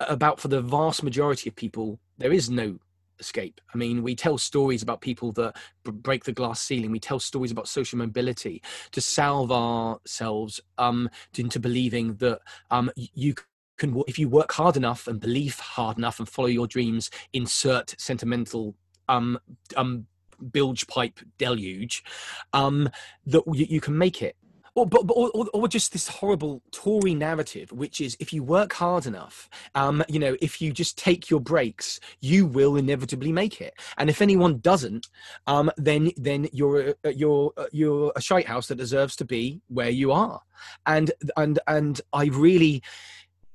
about 0.00 0.40
for 0.40 0.48
the 0.48 0.60
vast 0.60 1.02
majority 1.02 1.48
of 1.48 1.56
people, 1.56 1.98
there 2.18 2.32
is 2.32 2.50
no 2.50 2.78
escape. 3.18 3.60
I 3.74 3.78
mean, 3.78 4.02
we 4.02 4.14
tell 4.14 4.38
stories 4.38 4.82
about 4.82 5.00
people 5.00 5.32
that 5.32 5.56
b- 5.84 5.90
break 5.92 6.24
the 6.24 6.32
glass 6.32 6.60
ceiling. 6.60 6.90
We 6.90 7.00
tell 7.00 7.18
stories 7.18 7.50
about 7.50 7.68
social 7.68 7.98
mobility 7.98 8.62
to 8.92 9.00
salve 9.00 9.52
ourselves 9.52 10.60
um, 10.78 11.08
into 11.36 11.60
believing 11.60 12.16
that 12.16 12.40
um, 12.70 12.90
you 12.96 13.34
can, 13.76 14.02
if 14.06 14.18
you 14.18 14.28
work 14.28 14.52
hard 14.52 14.76
enough 14.76 15.06
and 15.06 15.20
believe 15.20 15.58
hard 15.58 15.98
enough 15.98 16.18
and 16.18 16.28
follow 16.28 16.48
your 16.48 16.66
dreams, 16.66 17.10
insert 17.32 17.94
sentimental 17.98 18.74
um, 19.08 19.38
um, 19.76 20.06
bilge 20.52 20.86
pipe 20.86 21.20
deluge, 21.38 22.04
um, 22.52 22.88
that 23.26 23.42
you, 23.52 23.66
you 23.68 23.80
can 23.80 23.96
make 23.96 24.22
it 24.22 24.36
or, 24.76 24.86
but, 24.86 25.04
or, 25.08 25.30
or, 25.54 25.66
just 25.66 25.92
this 25.92 26.06
horrible 26.06 26.62
Tory 26.70 27.14
narrative, 27.14 27.72
which 27.72 28.00
is 28.00 28.14
if 28.20 28.30
you 28.32 28.42
work 28.42 28.74
hard 28.74 29.06
enough, 29.06 29.48
um, 29.74 30.04
you 30.06 30.18
know, 30.18 30.36
if 30.42 30.60
you 30.60 30.70
just 30.70 30.98
take 30.98 31.30
your 31.30 31.40
breaks, 31.40 31.98
you 32.20 32.44
will 32.44 32.76
inevitably 32.76 33.32
make 33.32 33.62
it. 33.62 33.74
And 33.96 34.10
if 34.10 34.20
anyone 34.20 34.58
doesn't, 34.58 35.08
um, 35.46 35.70
then 35.78 36.12
then 36.18 36.48
you're 36.52 36.94
a, 37.04 37.12
you're 37.12 37.52
you're 37.72 38.12
a 38.14 38.20
shite 38.20 38.46
house 38.46 38.68
that 38.68 38.76
deserves 38.76 39.16
to 39.16 39.24
be 39.24 39.62
where 39.68 39.90
you 39.90 40.12
are. 40.12 40.42
And 40.84 41.10
and 41.38 41.58
and 41.66 42.00
I 42.12 42.26
really, 42.26 42.82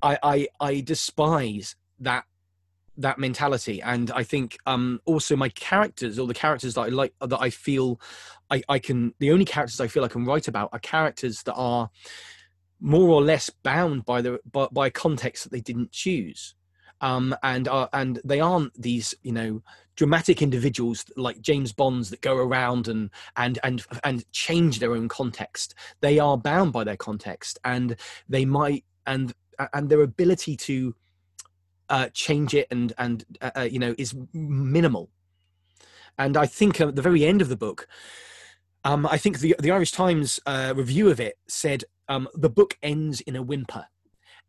I 0.01 0.17
I, 0.23 0.47
I 0.59 0.81
despise 0.81 1.75
that 1.99 2.25
that 2.97 3.19
mentality. 3.19 3.81
And 3.81 4.11
i 4.11 4.23
think 4.23 4.57
um 4.65 4.99
also 5.05 5.35
my 5.35 5.49
characters 5.49 6.19
or 6.19 6.27
the 6.27 6.33
characters 6.33 6.73
that 6.75 6.81
i 6.81 6.87
like 6.87 7.13
that 7.21 7.41
i 7.41 7.49
feel 7.49 7.99
i 8.49 8.61
i 8.69 8.79
can 8.79 9.13
the 9.19 9.31
only 9.31 9.45
characters 9.45 9.79
i 9.79 9.87
feel 9.87 10.03
i 10.03 10.07
can 10.07 10.25
write 10.25 10.47
about 10.47 10.69
are 10.73 10.79
characters 10.79 11.43
that 11.43 11.53
are 11.53 11.89
more 12.81 13.09
or 13.09 13.21
less 13.21 13.49
bound 13.49 14.05
by 14.05 14.21
the 14.21 14.39
by, 14.51 14.67
by 14.71 14.89
context 14.89 15.43
that 15.43 15.51
they 15.51 15.61
didn't 15.61 15.91
choose. 15.91 16.55
Um 16.99 17.35
and 17.43 17.67
are 17.67 17.89
and 17.93 18.19
they 18.25 18.39
aren't 18.39 18.79
these 18.79 19.15
you 19.23 19.31
know 19.31 19.61
dramatic 19.95 20.41
individuals 20.41 21.05
like 21.17 21.41
james 21.41 21.73
bonds 21.73 22.09
that 22.09 22.21
go 22.21 22.35
around 22.35 22.87
and 22.87 23.09
and 23.37 23.59
and 23.63 23.83
and 24.03 24.29
change 24.31 24.79
their 24.79 24.93
own 24.93 25.07
context. 25.07 25.75
They 26.01 26.19
are 26.19 26.37
bound 26.37 26.73
by 26.73 26.83
their 26.83 26.97
context 26.97 27.59
and 27.63 27.95
they 28.27 28.45
might 28.45 28.83
and 29.05 29.33
and 29.73 29.89
their 29.89 30.01
ability 30.01 30.57
to 30.57 30.95
uh, 31.91 32.07
change 32.13 32.55
it 32.55 32.67
and 32.71 32.93
and 32.97 33.25
uh, 33.41 33.51
uh, 33.57 33.61
you 33.61 33.77
know 33.77 33.93
is 33.99 34.15
minimal. 34.33 35.11
And 36.17 36.37
I 36.37 36.45
think 36.45 36.81
at 36.81 36.95
the 36.95 37.01
very 37.01 37.25
end 37.25 37.41
of 37.41 37.49
the 37.49 37.57
book, 37.57 37.87
um, 38.83 39.05
I 39.05 39.17
think 39.17 39.39
the 39.39 39.55
the 39.59 39.71
Irish 39.71 39.91
Times 39.91 40.39
uh, 40.45 40.73
review 40.75 41.09
of 41.09 41.19
it 41.19 41.37
said 41.47 41.83
um, 42.07 42.27
the 42.33 42.49
book 42.49 42.77
ends 42.81 43.21
in 43.21 43.35
a 43.35 43.43
whimper. 43.43 43.85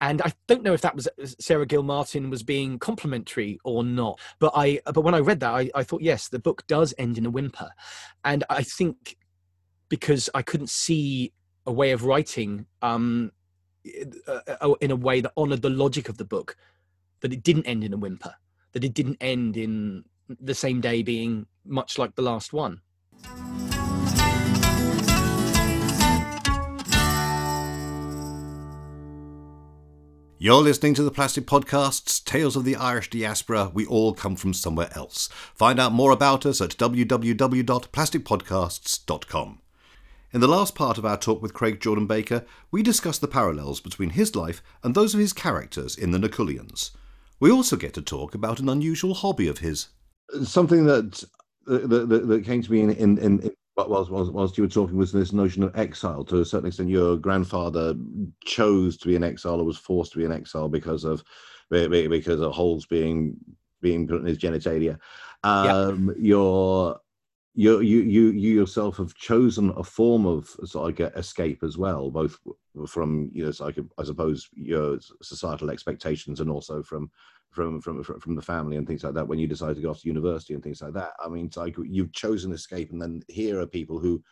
And 0.01 0.21
I 0.23 0.33
don't 0.49 0.65
know 0.65 0.73
if 0.73 0.81
that 0.81 0.97
was 0.97 1.07
uh, 1.07 1.27
Sarah 1.39 1.67
Gilmartin 1.67 2.31
was 2.31 2.43
being 2.43 2.79
complimentary 2.79 3.59
or 3.65 3.85
not, 3.85 4.21
but 4.39 4.53
I 4.55 4.81
but 4.87 5.03
when 5.03 5.15
I 5.15 5.19
read 5.19 5.41
that, 5.41 5.53
I, 5.53 5.71
I 5.75 5.83
thought 5.83 6.03
yes, 6.03 6.29
the 6.29 6.39
book 6.39 6.67
does 6.69 6.95
end 6.97 7.19
in 7.19 7.27
a 7.27 7.31
whimper, 7.31 7.71
and 8.25 8.45
I 8.49 8.63
think 8.63 9.17
because 9.89 10.31
I 10.33 10.43
couldn't 10.43 10.71
see 10.71 11.33
a 11.67 11.73
way 11.73 11.91
of 11.93 12.05
writing 12.05 12.67
um, 12.83 13.31
uh, 14.27 14.75
in 14.81 14.91
a 14.91 14.97
way 14.97 15.21
that 15.21 15.33
honoured 15.37 15.63
the 15.63 15.71
logic 15.71 16.09
of 16.09 16.17
the 16.17 16.25
book 16.25 16.57
that 17.23 17.33
it 17.33 17.43
didn't 17.43 17.67
end 17.67 17.83
in 17.83 17.95
a 17.95 17.97
whimper, 17.97 18.35
that 18.73 18.85
it 18.85 18.93
didn't 18.93 19.17
end 19.21 19.57
in 19.57 20.05
the 20.41 20.55
same 20.55 20.81
day 20.81 21.03
being 21.03 21.47
much 21.65 21.99
like 21.99 22.15
the 22.15 22.23
last 22.23 22.53
one. 22.53 22.81
You're 30.39 30.61
listening 30.61 30.95
to 30.95 31.03
the 31.05 31.11
Plastic 31.13 31.47
Podcast's 31.47 32.19
Tales 32.19 32.57
of 32.57 32.65
the 32.65 32.75
Irish 32.75 33.11
Diaspora. 33.11 33.71
We 33.73 33.87
all 33.87 34.13
come 34.13 34.35
from 34.35 34.55
somewhere 34.55 34.91
else. 34.93 35.29
Find 35.55 35.79
out 35.79 35.93
more 35.93 36.11
about 36.11 36.45
us 36.45 36.61
at 36.61 36.71
www.plasticpodcasts.com. 36.71 39.59
In 40.33 40.41
the 40.41 40.49
last 40.49 40.75
part 40.75 40.99
of 40.99 41.07
our 41.07 41.17
talk 41.17 41.41
with 41.41 41.55
Craig 41.55 41.79
Jordan 41.79 42.09
Baker, 42.09 42.45
we 42.73 42.83
discussed 42.83 43.21
the 43.21 43.29
parallels 43.29 43.81
between 43.81 44.11
his 44.11 44.35
life 44.35 44.65
and 44.83 44.97
those 44.97 45.15
of 45.15 45.21
his 45.21 45.33
characters 45.33 45.97
in 45.97 46.11
the 46.11 46.19
Nacullians. 46.19 46.91
We 47.43 47.51
also 47.51 47.75
get 47.75 47.93
to 47.95 48.03
talk 48.03 48.37
about 48.37 48.61
an 48.61 48.69
unusual 48.69 49.15
hobby 49.15 49.49
of 49.49 49.59
his. 49.59 49.89
Something 50.45 50.85
that 50.85 51.25
that, 51.67 52.09
that, 52.09 52.29
that 52.29 52.45
came 52.45 52.63
to 52.63 52.71
me 52.71 52.83
in, 52.83 52.91
in, 52.93 53.19
in, 53.19 53.51
whilst, 53.77 54.13
whilst, 54.13 54.33
whilst 54.33 54.57
you 54.57 54.63
were 54.63 54.69
talking 54.71 54.97
was 54.97 55.11
this 55.11 55.33
notion 55.33 55.65
of 55.65 55.77
exile. 55.77 56.23
To 56.27 56.39
a 56.39 56.45
certain 56.45 56.69
extent, 56.69 56.89
your 56.89 57.17
grandfather 57.17 57.97
chose 58.45 58.97
to 58.99 59.09
be 59.09 59.17
an 59.17 59.25
exile 59.25 59.59
or 59.59 59.65
was 59.65 59.77
forced 59.77 60.13
to 60.13 60.19
be 60.19 60.25
an 60.25 60.31
exile 60.31 60.69
because 60.69 61.03
of 61.03 61.25
because 61.69 62.41
of 62.41 62.53
holes 62.53 62.87
being 62.87 63.37
being 63.81 64.07
put 64.07 64.21
in 64.21 64.27
his 64.27 64.39
genitalia. 64.39 64.97
Um, 65.43 66.15
Your 66.17 67.01
you 67.55 67.81
you 67.81 68.03
you 68.03 68.31
you 68.31 68.55
yourself 68.55 68.97
have 68.99 69.15
chosen 69.15 69.73
a 69.77 69.83
form 69.83 70.27
of 70.27 70.49
sort 70.65 71.01
of 71.01 71.17
escape 71.17 71.65
as 71.65 71.77
well, 71.77 72.09
both 72.09 72.39
from 72.87 73.31
you 73.35 73.45
know, 73.45 73.51
so 73.51 73.67
I, 73.67 73.73
could, 73.73 73.91
I 73.99 74.05
suppose 74.05 74.49
your 74.55 74.99
societal 75.21 75.71
expectations 75.71 76.41
and 76.41 76.49
also 76.49 76.83
from 76.83 77.11
from 77.53 77.81
from 77.81 78.03
from 78.03 78.35
the 78.35 78.43
family 78.43 78.77
and 78.77 78.87
things 78.87 79.05
like 79.05 79.15
that 79.15 79.29
when 79.29 79.39
you 79.39 79.47
decide 79.47 79.77
to 79.77 79.83
go 79.83 79.91
off 79.91 80.01
to 80.01 80.09
university 80.09 80.55
and 80.55 80.63
things 80.63 80.83
like 80.83 80.95
that. 80.95 81.13
I 81.23 81.29
mean, 81.29 81.51
like 81.55 81.77
you've 81.83 82.13
chosen 82.13 82.53
escape, 82.53 82.91
and 82.91 83.01
then 83.01 83.23
here 83.29 83.61
are 83.61 83.67
people 83.67 83.99
who 83.99 84.23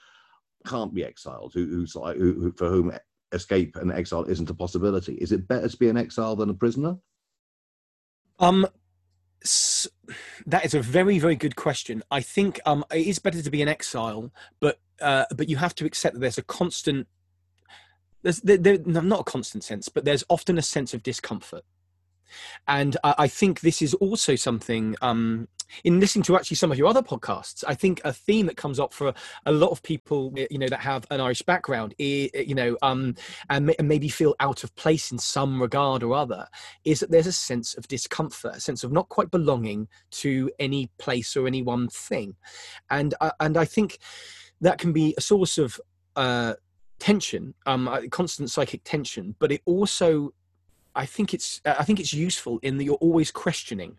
can't 0.67 0.95
be 0.95 1.05
exiled, 1.05 1.53
who 1.55 1.67
who's 1.67 1.95
like 1.95 2.17
who, 2.17 2.33
who, 2.35 2.53
for 2.53 2.69
whom 2.69 2.93
escape 3.33 3.77
and 3.77 3.93
exile 3.93 4.25
isn't 4.25 4.50
a 4.50 4.55
possibility. 4.55 5.15
Is 5.15 5.33
it 5.33 5.47
better 5.47 5.69
to 5.69 5.77
be 5.77 5.89
an 5.89 5.99
exile 5.99 6.35
than 6.35 6.50
a 6.50 6.55
prisoner? 6.55 6.97
Um, 8.39 8.67
so 9.45 9.91
that 10.47 10.65
is 10.65 10.75
a 10.75 10.81
very 10.81 11.19
very 11.19 11.37
good 11.37 11.57
question. 11.57 12.03
I 12.11 12.23
think 12.23 12.59
um 12.65 12.85
it 12.91 13.07
is 13.07 13.19
better 13.19 13.43
to 13.43 13.50
be 13.50 13.62
an 13.62 13.69
exile, 13.69 14.33
but 14.61 14.81
uh, 15.00 15.27
but 15.35 15.49
you 15.49 15.57
have 15.57 15.75
to 15.77 15.85
accept 15.85 16.15
that 16.15 16.21
there's 16.21 16.39
a 16.39 16.43
constant. 16.43 17.07
There's 18.23 18.41
there, 18.41 18.59
there, 18.59 18.79
not 18.79 19.21
a 19.21 19.25
constant 19.25 19.65
sense, 19.65 19.89
but 19.89 20.05
there's 20.05 20.25
often 20.29 20.59
a 20.59 20.62
sense 20.62 20.93
of 20.93 21.03
discomfort 21.03 21.65
and 22.69 22.97
I, 23.05 23.15
I 23.19 23.29
think 23.29 23.61
this 23.61 23.83
is 23.83 23.95
also 23.95 24.37
something 24.37 24.97
um, 25.03 25.49
in 25.85 26.01
listening 26.01 26.23
to 26.25 26.37
actually 26.37 26.57
some 26.57 26.73
of 26.73 26.79
your 26.79 26.89
other 26.89 27.03
podcasts, 27.03 27.65
I 27.67 27.75
think 27.75 28.01
a 28.05 28.13
theme 28.13 28.47
that 28.47 28.57
comes 28.57 28.81
up 28.81 28.93
for 28.93 29.13
a 29.47 29.53
lot 29.53 29.71
of 29.71 29.83
people, 29.83 30.35
you 30.51 30.59
know, 30.59 30.69
that 30.69 30.81
have 30.81 31.07
an 31.11 31.21
Irish 31.21 31.43
background, 31.43 31.95
you 31.99 32.55
know, 32.55 32.77
um, 32.83 33.15
and, 33.49 33.75
maybe 33.81 34.09
feel 34.09 34.35
out 34.41 34.63
of 34.63 34.75
place 34.77 35.11
in 35.11 35.19
some 35.19 35.61
regard 35.61 36.03
or 36.03 36.15
other, 36.15 36.47
is 36.85 37.01
that 37.01 37.11
there's 37.11 37.27
a 37.27 37.33
sense 37.33 37.75
of 37.75 37.89
discomfort, 37.89 38.57
a 38.57 38.61
sense 38.61 38.85
of 38.85 38.93
not 38.93 39.09
quite 39.09 39.31
belonging 39.31 39.89
to 40.11 40.51
any 40.59 40.91
place 40.99 41.37
or 41.37 41.47
any 41.47 41.63
one 41.63 41.89
thing, 41.89 42.37
and 42.91 43.15
uh, 43.21 43.33
and 43.41 43.57
I 43.57 43.65
think 43.65 43.99
that 44.61 44.79
can 44.79 44.93
be 44.93 45.15
a 45.19 45.21
source 45.21 45.59
of 45.59 45.81
uh, 46.17 46.55
tension, 46.99 47.55
um, 47.67 47.89
constant 48.11 48.51
psychic 48.51 48.83
tension, 48.85 49.35
but 49.39 49.51
it 49.51 49.63
also 49.65 50.33
I 50.94 51.06
think 51.06 51.35
it's 51.35 51.61
I 51.64 51.85
think 51.85 52.00
it's 52.00 52.12
useful 52.12 52.59
in 52.62 52.76
that 52.78 52.85
you're 52.85 52.94
always 52.97 53.30
questioning, 53.30 53.97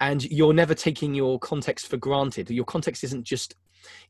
and 0.00 0.24
you're 0.30 0.52
never 0.52 0.74
taking 0.74 1.14
your 1.14 1.38
context 1.38 1.88
for 1.88 1.96
granted. 1.96 2.50
Your 2.50 2.64
context 2.64 3.04
isn't 3.04 3.24
just 3.24 3.54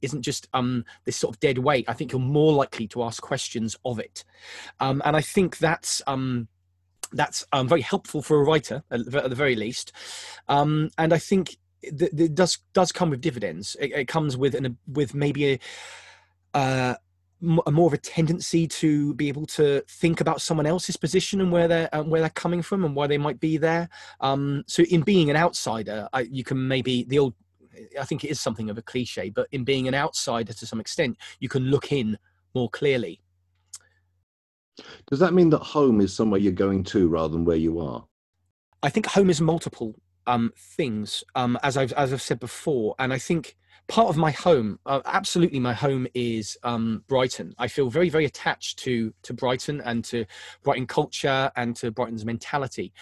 isn't 0.03 0.23
just 0.23 0.49
um, 0.53 0.85
this 1.05 1.17
sort 1.17 1.35
of 1.35 1.41
dead 1.41 1.59
weight. 1.59 1.85
I 1.89 1.95
think 1.95 2.13
you're 2.13 2.21
more 2.21 2.53
likely 2.53 2.87
to 2.89 3.03
ask 3.03 3.23
questions 3.23 3.77
of 3.85 3.99
it, 3.99 4.25
um, 4.81 5.03
and 5.05 5.17
I 5.17 5.21
think 5.21 5.59
that's 5.59 6.03
um, 6.07 6.49
that's 7.13 7.45
um, 7.53 7.69
very 7.69 7.81
helpful 7.81 8.23
for 8.23 8.41
a 8.41 8.45
writer 8.45 8.83
at, 8.91 9.05
the 9.11 9.35
very 9.35 9.57
least. 9.57 9.93
Um, 10.49 10.91
and 10.99 11.13
I 11.13 11.19
think 11.19 11.57
it 11.83 12.35
does 12.35 12.59
does 12.73 12.93
come 12.93 13.11
with 13.11 13.21
dividends. 13.21 13.77
It, 13.81 13.93
it 13.93 14.09
comes 14.09 14.37
with 14.37 14.55
an 14.55 14.79
with 14.87 15.15
maybe 15.15 15.53
a. 15.53 15.59
Uh, 16.53 16.95
more 17.41 17.87
of 17.87 17.93
a 17.93 17.99
tendency 17.99 18.67
to 18.67 19.15
be 19.15 19.29
able 19.29 19.47
to 19.47 19.83
think 19.89 20.21
about 20.21 20.41
someone 20.41 20.67
else's 20.67 20.97
position 20.97 21.41
and 21.41 21.53
where 21.53 21.69
they're 21.69 21.89
where 22.05 22.21
they're 22.21 22.31
coming 22.31 22.63
from 22.63 22.85
and 22.85 22.95
why 22.95 23.07
they 23.07 23.19
might 23.19 23.41
be 23.41 23.57
there. 23.57 23.89
Um, 24.21 24.65
so 24.67 24.83
in 24.85 25.03
being 25.03 25.31
an 25.31 25.37
outsider, 25.37 26.09
I, 26.13 26.21
you 26.21 26.45
can 26.45 26.67
maybe 26.67 27.05
the 27.05 27.19
old. 27.19 27.35
I 28.01 28.05
think 28.05 28.23
it 28.25 28.31
is 28.31 28.41
something 28.41 28.71
of 28.71 28.79
a 28.79 28.83
cliche, 28.83 29.31
but 29.31 29.49
in 29.51 29.65
being 29.65 29.89
an 29.89 29.95
outsider 29.95 30.53
to 30.53 30.67
some 30.67 30.81
extent, 30.81 31.19
you 31.41 31.49
can 31.49 31.65
look 31.65 31.91
in 31.91 32.17
more 32.55 32.71
clearly. 32.71 33.21
Does 35.11 35.19
that 35.19 35.35
mean 35.35 35.51
that 35.51 35.59
home 35.59 36.01
is 36.01 36.15
somewhere 36.15 36.41
you're 36.41 36.53
going 36.53 36.85
to 36.85 37.09
rather 37.09 37.33
than 37.33 37.45
where 37.45 37.57
you 37.57 37.81
are? 37.81 38.05
I 38.83 38.91
think 38.91 39.07
home 39.07 39.29
is 39.29 39.41
multiple 39.41 39.97
um, 40.27 40.53
things, 40.57 41.25
um, 41.35 41.59
as 41.63 41.77
I've 41.77 41.93
as 41.95 42.13
I've 42.13 42.23
said 42.23 42.41
before, 42.41 42.95
and 42.99 43.13
I 43.13 43.19
think 43.19 43.57
part 43.89 44.09
of 44.09 44.17
my 44.17 44.31
home 44.31 44.79
uh, 44.87 45.01
absolutely 45.05 45.61
my 45.61 45.75
home 45.75 46.07
is 46.15 46.57
um, 46.63 47.05
brighton. 47.07 47.55
I 47.59 47.69
feel 47.69 47.91
very 47.91 48.09
very 48.09 48.25
attached 48.25 48.79
to 48.81 49.13
to 49.23 49.35
brighton 49.35 49.81
and 49.83 50.05
to 50.07 50.25
brighton 50.63 50.87
culture 50.87 51.51
and 51.57 51.77
to 51.77 51.91
brighton's 51.91 52.25
mentality. 52.25 52.93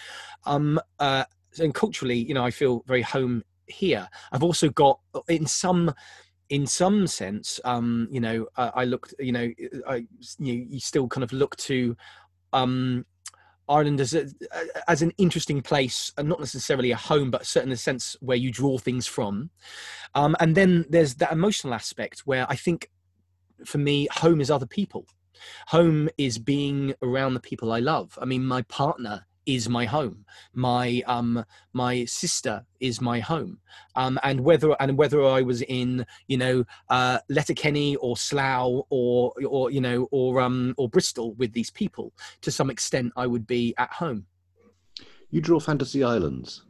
Um 0.45 0.79
uh, 0.99 1.25
and 1.59 1.73
culturally 1.73 2.17
you 2.17 2.33
know 2.33 2.43
i 2.43 2.51
feel 2.51 2.83
very 2.87 3.01
home 3.01 3.43
here. 3.67 4.07
I've 4.31 4.43
also 4.43 4.69
got 4.69 4.99
in 5.27 5.45
some 5.45 5.93
in 6.49 6.67
some 6.67 7.07
sense 7.07 7.59
um 7.63 8.07
you 8.11 8.19
know 8.19 8.45
uh, 8.57 8.71
i 8.75 8.83
looked 8.83 9.13
you 9.17 9.31
know 9.31 9.49
i 9.87 10.05
you, 10.37 10.53
you 10.69 10.79
still 10.79 11.07
kind 11.07 11.23
of 11.23 11.31
look 11.31 11.55
to 11.55 11.95
um 12.51 13.05
Ireland 13.69 14.01
as 14.01 14.13
a, 14.13 14.27
as 14.87 15.01
an 15.01 15.11
interesting 15.17 15.61
place, 15.61 16.11
and 16.17 16.27
not 16.27 16.39
necessarily 16.39 16.91
a 16.91 16.97
home, 16.97 17.31
but 17.31 17.45
certainly 17.45 17.75
a 17.75 17.77
sense 17.77 18.15
where 18.19 18.37
you 18.37 18.51
draw 18.51 18.77
things 18.77 19.07
from. 19.07 19.49
Um, 20.15 20.35
and 20.39 20.55
then 20.55 20.85
there's 20.89 21.15
that 21.15 21.31
emotional 21.31 21.73
aspect 21.73 22.21
where 22.25 22.45
I 22.49 22.55
think, 22.55 22.89
for 23.65 23.77
me, 23.77 24.07
home 24.11 24.41
is 24.41 24.51
other 24.51 24.65
people. 24.65 25.05
Home 25.67 26.09
is 26.17 26.37
being 26.37 26.93
around 27.01 27.33
the 27.33 27.39
people 27.39 27.71
I 27.71 27.79
love. 27.79 28.17
I 28.21 28.25
mean, 28.25 28.45
my 28.45 28.61
partner 28.63 29.25
is 29.45 29.69
my 29.69 29.85
home. 29.85 30.25
My 30.53 31.03
um 31.05 31.43
my 31.73 32.05
sister 32.05 32.65
is 32.79 33.01
my 33.01 33.19
home. 33.19 33.59
Um 33.95 34.19
and 34.23 34.41
whether 34.41 34.75
and 34.81 34.97
whether 34.97 35.23
I 35.23 35.41
was 35.41 35.61
in 35.63 36.05
you 36.27 36.37
know 36.37 36.63
uh 36.89 37.19
Letterkenny 37.29 37.95
or 37.97 38.17
Slough 38.17 38.85
or 38.89 39.33
or 39.47 39.71
you 39.71 39.81
know 39.81 40.07
or 40.11 40.41
um 40.41 40.73
or 40.77 40.89
Bristol 40.89 41.33
with 41.35 41.53
these 41.53 41.71
people 41.71 42.13
to 42.41 42.51
some 42.51 42.69
extent 42.69 43.13
I 43.15 43.27
would 43.27 43.47
be 43.47 43.73
at 43.77 43.91
home. 43.91 44.25
You 45.29 45.41
draw 45.41 45.59
fantasy 45.59 46.03
islands. 46.03 46.63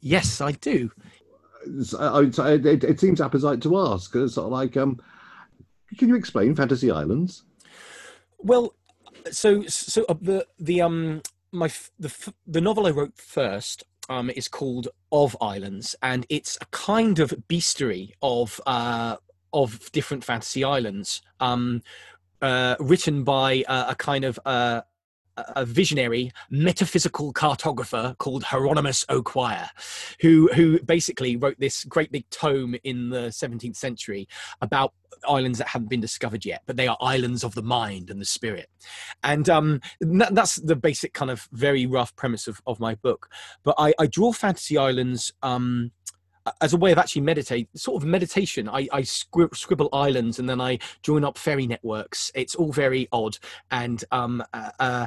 Yes, 0.00 0.42
I 0.42 0.52
do. 0.52 0.90
It, 1.66 2.84
it, 2.84 3.00
seems 3.00 3.22
apposite 3.22 3.62
to 3.62 3.78
ask. 3.78 4.14
It's 4.14 4.34
sort 4.34 4.44
of 4.44 4.52
like, 4.52 4.76
um, 4.76 5.00
can 5.96 6.10
you 6.10 6.16
explain 6.16 6.54
fantasy 6.54 6.90
islands? 6.90 7.44
Well, 8.38 8.74
so 9.30 9.62
so 9.66 10.04
uh, 10.08 10.14
the 10.20 10.46
the 10.58 10.80
um 10.80 11.22
my 11.52 11.70
the 11.98 12.32
the 12.46 12.60
novel 12.60 12.86
I 12.86 12.90
wrote 12.90 13.16
first 13.16 13.84
um 14.08 14.30
is 14.30 14.48
called 14.48 14.88
Of 15.12 15.36
Islands, 15.40 15.94
and 16.02 16.26
it's 16.28 16.58
a 16.60 16.66
kind 16.66 17.18
of 17.18 17.30
bestiary 17.48 18.12
of 18.22 18.60
uh 18.66 19.16
of 19.52 19.90
different 19.92 20.24
fantasy 20.24 20.64
islands. 20.64 21.22
Um, 21.40 21.82
uh, 22.42 22.76
written 22.78 23.24
by 23.24 23.64
uh, 23.68 23.86
a 23.88 23.94
kind 23.94 24.22
of 24.22 24.38
uh, 24.44 24.82
a 25.36 25.64
visionary 25.64 26.30
metaphysical 26.50 27.32
cartographer 27.32 28.16
called 28.18 28.44
Hieronymus 28.44 29.04
O'Quire, 29.08 29.70
who 30.20 30.48
who 30.54 30.80
basically 30.80 31.36
wrote 31.36 31.58
this 31.58 31.84
great 31.84 32.12
big 32.12 32.28
tome 32.30 32.76
in 32.84 33.10
the 33.10 33.28
17th 33.28 33.76
century 33.76 34.28
about 34.60 34.92
islands 35.28 35.58
that 35.58 35.68
haven't 35.68 35.88
been 35.88 36.00
discovered 36.00 36.44
yet, 36.44 36.62
but 36.66 36.76
they 36.76 36.88
are 36.88 36.96
islands 37.00 37.44
of 37.44 37.54
the 37.54 37.62
mind 37.62 38.10
and 38.10 38.20
the 38.20 38.26
spirit. 38.26 38.68
And 39.22 39.48
um, 39.48 39.80
that, 40.00 40.34
that's 40.34 40.56
the 40.56 40.76
basic 40.76 41.14
kind 41.14 41.30
of 41.30 41.48
very 41.52 41.86
rough 41.86 42.14
premise 42.16 42.46
of, 42.46 42.60
of 42.66 42.80
my 42.80 42.94
book. 42.96 43.28
But 43.62 43.74
I, 43.78 43.94
I 43.98 44.06
draw 44.06 44.32
fantasy 44.32 44.76
islands. 44.76 45.32
Um, 45.42 45.92
as 46.60 46.72
a 46.72 46.76
way 46.76 46.92
of 46.92 46.98
actually 46.98 47.22
meditate, 47.22 47.68
sort 47.76 48.02
of 48.02 48.08
meditation. 48.08 48.68
I, 48.68 48.88
I 48.92 49.02
scribble, 49.02 49.54
scribble 49.54 49.88
islands 49.92 50.38
and 50.38 50.48
then 50.48 50.60
I 50.60 50.78
join 51.02 51.24
up 51.24 51.38
fairy 51.38 51.66
networks. 51.66 52.30
It's 52.34 52.54
all 52.54 52.72
very 52.72 53.08
odd, 53.12 53.38
and 53.70 54.04
um, 54.10 54.42
uh, 54.52 54.70
uh, 54.78 55.06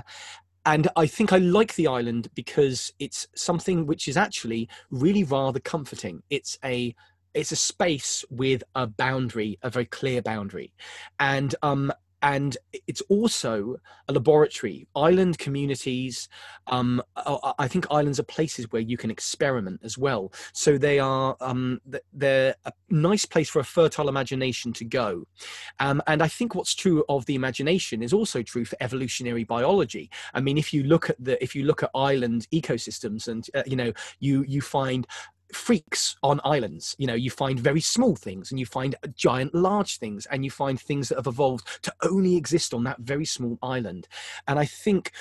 and 0.66 0.88
I 0.96 1.08
think 1.08 1.32
I 1.32 1.38
like 1.38 1.76
the 1.76 1.88
island 1.88 2.30
because 2.36 2.92
it's 3.00 3.28
something 3.36 3.86
which 3.86 4.08
is 4.08 4.18
actually 4.18 4.68
really 4.92 5.24
rather 5.24 5.60
comforting. 5.60 6.24
It's 6.30 6.58
a 6.64 6.96
it's 7.34 7.52
a 7.52 7.56
space 7.56 8.26
with 8.30 8.64
a 8.74 8.88
boundary, 8.88 9.60
a 9.62 9.70
very 9.70 9.86
clear 9.86 10.22
boundary, 10.22 10.74
and 11.20 11.54
um, 11.62 11.92
and 12.22 12.58
it's 12.88 13.02
also 13.10 13.78
a 14.08 14.14
laboratory. 14.14 14.88
Island 14.96 15.38
communities, 15.38 16.30
um, 16.68 17.02
I 17.60 17.68
think 17.68 17.86
islands 17.92 18.20
are 18.20 18.24
places 18.24 18.72
where 18.72 18.82
you 18.82 18.98
can 18.98 19.12
experiment 19.12 19.82
as 19.84 19.98
well. 19.98 20.32
So 20.54 20.78
they 20.78 21.00
are 21.00 21.38
um, 21.42 21.80
they're 22.14 22.56
a 22.66 22.72
nice 22.90 23.26
place 23.26 23.50
for 23.50 23.60
a 23.60 23.64
fertile 23.64 24.10
imagination 24.10 24.74
to 24.74 24.86
go. 24.86 25.26
Um, 25.80 26.02
and 26.08 26.24
I 26.24 26.28
think 26.28 26.56
what's 26.56 26.74
true 26.74 27.04
of 27.08 27.26
the 27.26 27.36
imagination 27.36 28.02
is 28.02 28.14
also 28.14 28.42
true 28.42 28.66
for 28.66 28.78
evolutionary 28.82 29.44
biology. 29.44 30.10
I 30.34 30.42
mean, 30.42 30.58
if 30.58 30.74
you 30.74 30.84
look 30.84 31.10
at 31.10 31.24
the 31.24 31.42
if 31.44 31.56
you 31.56 31.64
look 31.64 31.84
at 31.84 31.92
island 31.94 32.48
ecosystems, 32.54 33.28
and 33.28 33.48
uh, 33.54 33.64
you 33.66 33.76
know, 33.76 33.94
you 34.20 34.44
you 34.48 34.62
find 34.62 35.06
freaks 35.54 36.16
on 36.24 36.42
islands. 36.44 36.96
You 36.98 37.08
know, 37.08 37.14
you 37.14 37.30
find 37.30 37.60
very 37.60 37.82
small 37.82 38.16
things 38.16 38.52
and 38.52 38.60
you 38.60 38.66
find 38.66 38.96
giant 39.16 39.54
large 39.54 39.98
things 39.98 40.26
and 40.28 40.44
you 40.44 40.52
find 40.52 40.80
things 40.80 41.10
that 41.10 41.16
have 41.16 41.28
evolved 41.28 41.84
to 41.84 41.94
only 42.04 42.36
exist 42.36 42.74
on 42.74 42.84
that 42.84 43.00
very 43.00 43.26
small 43.26 43.58
island. 43.62 44.08
And 44.48 44.60
I 44.60 44.66
think 44.66 45.12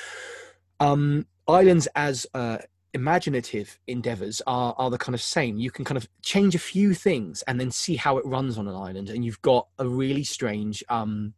um, 0.81 1.27
islands 1.49 1.89
as 1.95 2.27
uh, 2.35 2.59
imaginative 2.97 3.79
endeavors 3.87 4.41
are, 4.47 4.75
are 4.79 4.91
the 4.91 4.99
kind 4.99 5.15
of 5.15 5.21
same. 5.21 5.59
You 5.59 5.71
can 5.71 5.85
kind 5.85 5.99
of 5.99 6.09
change 6.23 6.55
a 6.55 6.59
few 6.59 6.95
things 6.95 7.43
and 7.43 7.61
then 7.61 7.71
see 7.71 7.97
how 7.97 8.19
it 8.19 8.27
runs 8.27 8.59
on 8.59 8.67
an 8.69 8.75
island, 8.75 9.11
and 9.11 9.25
you've 9.25 9.43
got 9.43 9.69
a 9.79 9.87
really 9.87 10.25
strange 10.25 10.83
um, 10.89 11.35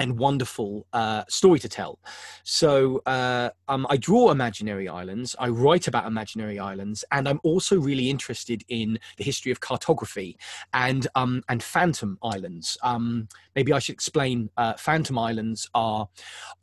and 0.00 0.18
wonderful 0.18 0.86
uh, 0.92 1.24
story 1.28 1.58
to 1.60 1.68
tell. 1.68 1.98
So 2.42 3.02
uh, 3.06 3.50
um, 3.68 3.86
I 3.88 3.96
draw 3.96 4.30
imaginary 4.30 4.88
islands, 4.88 5.34
I 5.38 5.48
write 5.48 5.88
about 5.88 6.06
imaginary 6.06 6.58
islands, 6.58 7.04
and 7.12 7.28
I'm 7.28 7.40
also 7.42 7.78
really 7.78 8.10
interested 8.10 8.62
in 8.68 8.98
the 9.16 9.24
history 9.24 9.52
of 9.52 9.60
cartography 9.60 10.36
and 10.72 11.06
um, 11.14 11.42
and 11.48 11.62
phantom 11.62 12.18
islands. 12.22 12.76
Um, 12.82 13.28
maybe 13.54 13.72
I 13.72 13.78
should 13.78 13.94
explain. 13.94 14.50
Uh, 14.56 14.74
phantom 14.74 15.18
islands 15.18 15.68
are 15.74 16.08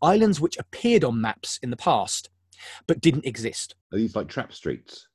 islands 0.01 0.39
which 0.39 0.57
appeared 0.57 1.03
on 1.03 1.21
maps 1.21 1.59
in 1.63 1.69
the 1.69 1.77
past, 1.77 2.29
but 2.87 3.01
didn't 3.01 3.25
exist. 3.25 3.75
Are 3.91 3.97
these 3.97 4.15
like 4.15 4.27
trap 4.27 4.53
streets? 4.53 5.07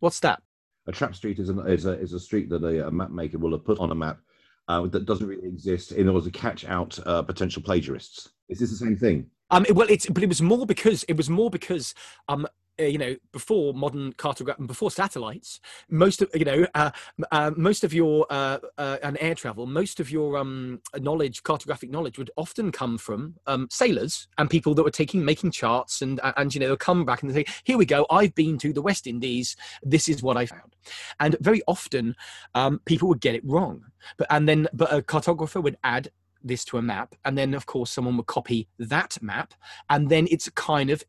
What's 0.00 0.20
that? 0.20 0.42
A 0.86 0.92
trap 0.92 1.14
street 1.14 1.38
is, 1.38 1.48
an, 1.48 1.66
is, 1.66 1.86
a, 1.86 1.92
is 1.92 2.12
a 2.12 2.20
street 2.20 2.50
that 2.50 2.62
a, 2.62 2.88
a 2.88 2.90
map 2.90 3.10
maker 3.10 3.38
will 3.38 3.52
have 3.52 3.64
put 3.64 3.78
on 3.78 3.90
a 3.90 3.94
map 3.94 4.18
uh, 4.68 4.86
that 4.86 5.06
doesn't 5.06 5.26
really 5.26 5.46
exist 5.46 5.92
in 5.92 6.08
order 6.08 6.24
to 6.24 6.30
catch 6.30 6.64
out 6.64 6.98
uh, 7.06 7.22
potential 7.22 7.62
plagiarists. 7.62 8.30
Is 8.48 8.60
this 8.60 8.70
the 8.70 8.76
same 8.76 8.96
thing? 8.96 9.30
Um, 9.50 9.66
well, 9.70 9.88
it's 9.90 10.06
but 10.06 10.22
it 10.22 10.28
was 10.28 10.42
more 10.42 10.66
because 10.66 11.04
it 11.04 11.16
was 11.16 11.28
more 11.28 11.50
because 11.50 11.94
um, 12.28 12.46
uh, 12.80 12.84
you 12.84 12.98
know 12.98 13.14
before 13.32 13.74
modern 13.74 14.12
cartograph 14.14 14.58
and 14.58 14.68
before 14.68 14.90
satellites 14.90 15.60
most 15.88 16.22
of 16.22 16.30
you 16.34 16.44
know 16.44 16.66
uh, 16.74 16.90
uh, 17.32 17.50
most 17.56 17.84
of 17.84 17.92
your 17.92 18.26
uh, 18.30 18.58
uh, 18.78 18.98
and 19.02 19.16
air 19.20 19.34
travel 19.34 19.66
most 19.66 20.00
of 20.00 20.10
your 20.10 20.36
um, 20.36 20.80
knowledge 20.98 21.42
cartographic 21.42 21.90
knowledge 21.90 22.18
would 22.18 22.30
often 22.36 22.70
come 22.72 22.98
from 22.98 23.34
um, 23.46 23.68
sailors 23.70 24.28
and 24.38 24.50
people 24.50 24.74
that 24.74 24.82
were 24.82 24.90
taking 24.90 25.24
making 25.24 25.50
charts 25.50 26.02
and 26.02 26.20
and 26.36 26.54
you 26.54 26.60
know 26.60 26.66
they'll 26.66 26.76
come 26.76 27.04
back 27.04 27.22
and 27.22 27.30
they 27.30 27.44
say 27.44 27.52
here 27.64 27.78
we 27.78 27.86
go 27.86 28.06
i've 28.10 28.34
been 28.34 28.58
to 28.58 28.72
the 28.72 28.82
west 28.82 29.06
indies 29.06 29.56
this 29.82 30.08
is 30.08 30.22
what 30.22 30.36
i 30.36 30.46
found. 30.46 30.74
And 31.20 31.36
very 31.40 31.62
often 31.66 32.16
um, 32.54 32.80
people 32.84 33.08
would 33.08 33.20
get 33.20 33.34
it 33.34 33.44
wrong. 33.44 33.84
But 34.16 34.26
and 34.30 34.48
then 34.48 34.68
but 34.72 34.92
a 34.92 35.02
cartographer 35.02 35.62
would 35.62 35.76
add 35.84 36.10
this 36.46 36.64
to 36.66 36.76
a 36.76 36.82
map 36.82 37.14
and 37.24 37.38
then 37.38 37.54
of 37.54 37.64
course 37.64 37.90
someone 37.90 38.18
would 38.18 38.26
copy 38.26 38.68
that 38.78 39.16
map 39.22 39.54
and 39.88 40.10
then 40.10 40.28
it's 40.30 40.46
kind 40.50 40.90
of 40.90 41.02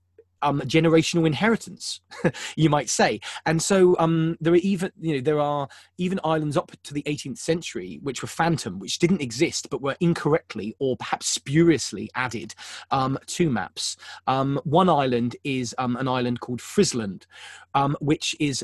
um, 0.46 0.62
generational 0.62 1.26
inheritance, 1.26 2.00
you 2.56 2.70
might 2.70 2.90
say. 2.90 3.20
And 3.46 3.62
so 3.62 3.96
um, 4.00 4.38
there 4.40 4.54
are 4.54 4.58
even 4.58 4.92
you 5.02 5.16
know 5.16 5.22
there 5.22 5.40
are 5.40 5.68
even 5.98 6.20
islands 6.24 6.56
up 6.56 6.72
to 6.84 6.94
the 6.94 7.04
18th 7.04 7.40
century 7.40 8.00
which 8.04 8.22
were 8.22 8.28
phantom, 8.28 8.80
which 8.80 9.00
didn't 9.00 9.22
exist 9.22 9.70
but 9.70 9.82
were 9.82 9.98
incorrectly 10.00 10.76
or 10.80 10.96
perhaps 10.98 11.28
spuriously 11.28 12.10
added 12.16 12.54
um, 12.92 13.18
to 13.26 13.50
maps. 13.50 13.98
Um, 14.28 14.62
one 14.64 14.90
island 14.90 15.36
is 15.44 15.74
um, 15.80 15.96
an 15.96 16.08
island 16.08 16.40
called 16.40 16.62
Frisland, 16.62 17.26
um, 17.74 17.98
which 18.00 18.36
is 18.40 18.64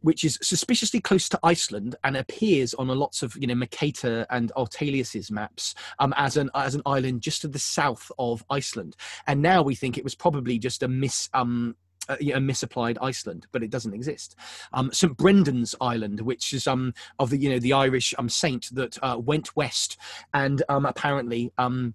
which 0.00 0.24
is 0.24 0.38
suspiciously 0.42 1.00
close 1.00 1.28
to 1.28 1.38
Iceland 1.42 1.96
and 2.04 2.16
appears 2.16 2.72
on 2.74 2.88
a 2.88 2.94
lots 2.94 3.22
of 3.22 3.36
you 3.36 3.46
know 3.46 3.54
Mercator 3.54 4.26
and 4.30 4.50
Ortelius's 4.56 5.30
maps 5.30 5.74
as 6.00 6.36
an 6.38 6.50
as 6.54 6.74
an 6.74 6.82
island 6.86 7.20
just 7.20 7.42
to 7.42 7.48
the 7.48 7.58
south 7.58 8.10
of 8.18 8.42
Iceland. 8.48 8.96
And 9.26 9.42
now 9.42 9.62
we 9.62 9.74
think 9.74 9.98
it 9.98 10.04
was 10.04 10.14
probably 10.14 10.58
just 10.58 10.82
a 10.82 10.85
mis 10.88 11.28
um 11.34 11.76
a, 12.08 12.40
misapplied 12.40 12.98
Iceland, 13.00 13.46
but 13.52 13.62
it 13.62 13.70
doesn't 13.70 13.94
exist. 13.94 14.36
Um, 14.72 14.92
St 14.92 15.16
Brendan's 15.16 15.74
Island, 15.80 16.20
which 16.20 16.52
is 16.52 16.66
um, 16.66 16.94
of 17.18 17.30
the 17.30 17.38
you 17.38 17.50
know 17.50 17.58
the 17.58 17.72
Irish 17.72 18.14
um, 18.18 18.28
saint 18.28 18.74
that 18.74 18.98
uh, 19.02 19.18
went 19.18 19.54
west 19.56 19.96
and 20.34 20.62
um, 20.68 20.86
apparently 20.86 21.52
um, 21.58 21.94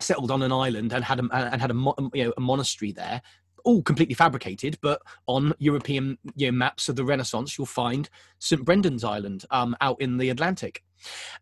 settled 0.00 0.30
on 0.30 0.42
an 0.42 0.52
island 0.52 0.92
and 0.92 1.04
had 1.04 1.20
a, 1.20 1.28
and 1.32 1.60
had 1.60 1.70
a 1.70 1.74
you 2.14 2.24
know 2.24 2.32
a 2.36 2.40
monastery 2.40 2.92
there. 2.92 3.22
All 3.64 3.82
completely 3.82 4.14
fabricated, 4.14 4.78
but 4.80 5.02
on 5.26 5.52
European 5.58 6.16
you 6.36 6.46
know, 6.46 6.56
maps 6.56 6.88
of 6.88 6.96
the 6.96 7.04
Renaissance, 7.04 7.58
you'll 7.58 7.66
find 7.66 8.08
St 8.38 8.64
Brendan's 8.64 9.04
Island 9.04 9.44
um, 9.50 9.76
out 9.80 10.00
in 10.00 10.16
the 10.16 10.30
Atlantic, 10.30 10.84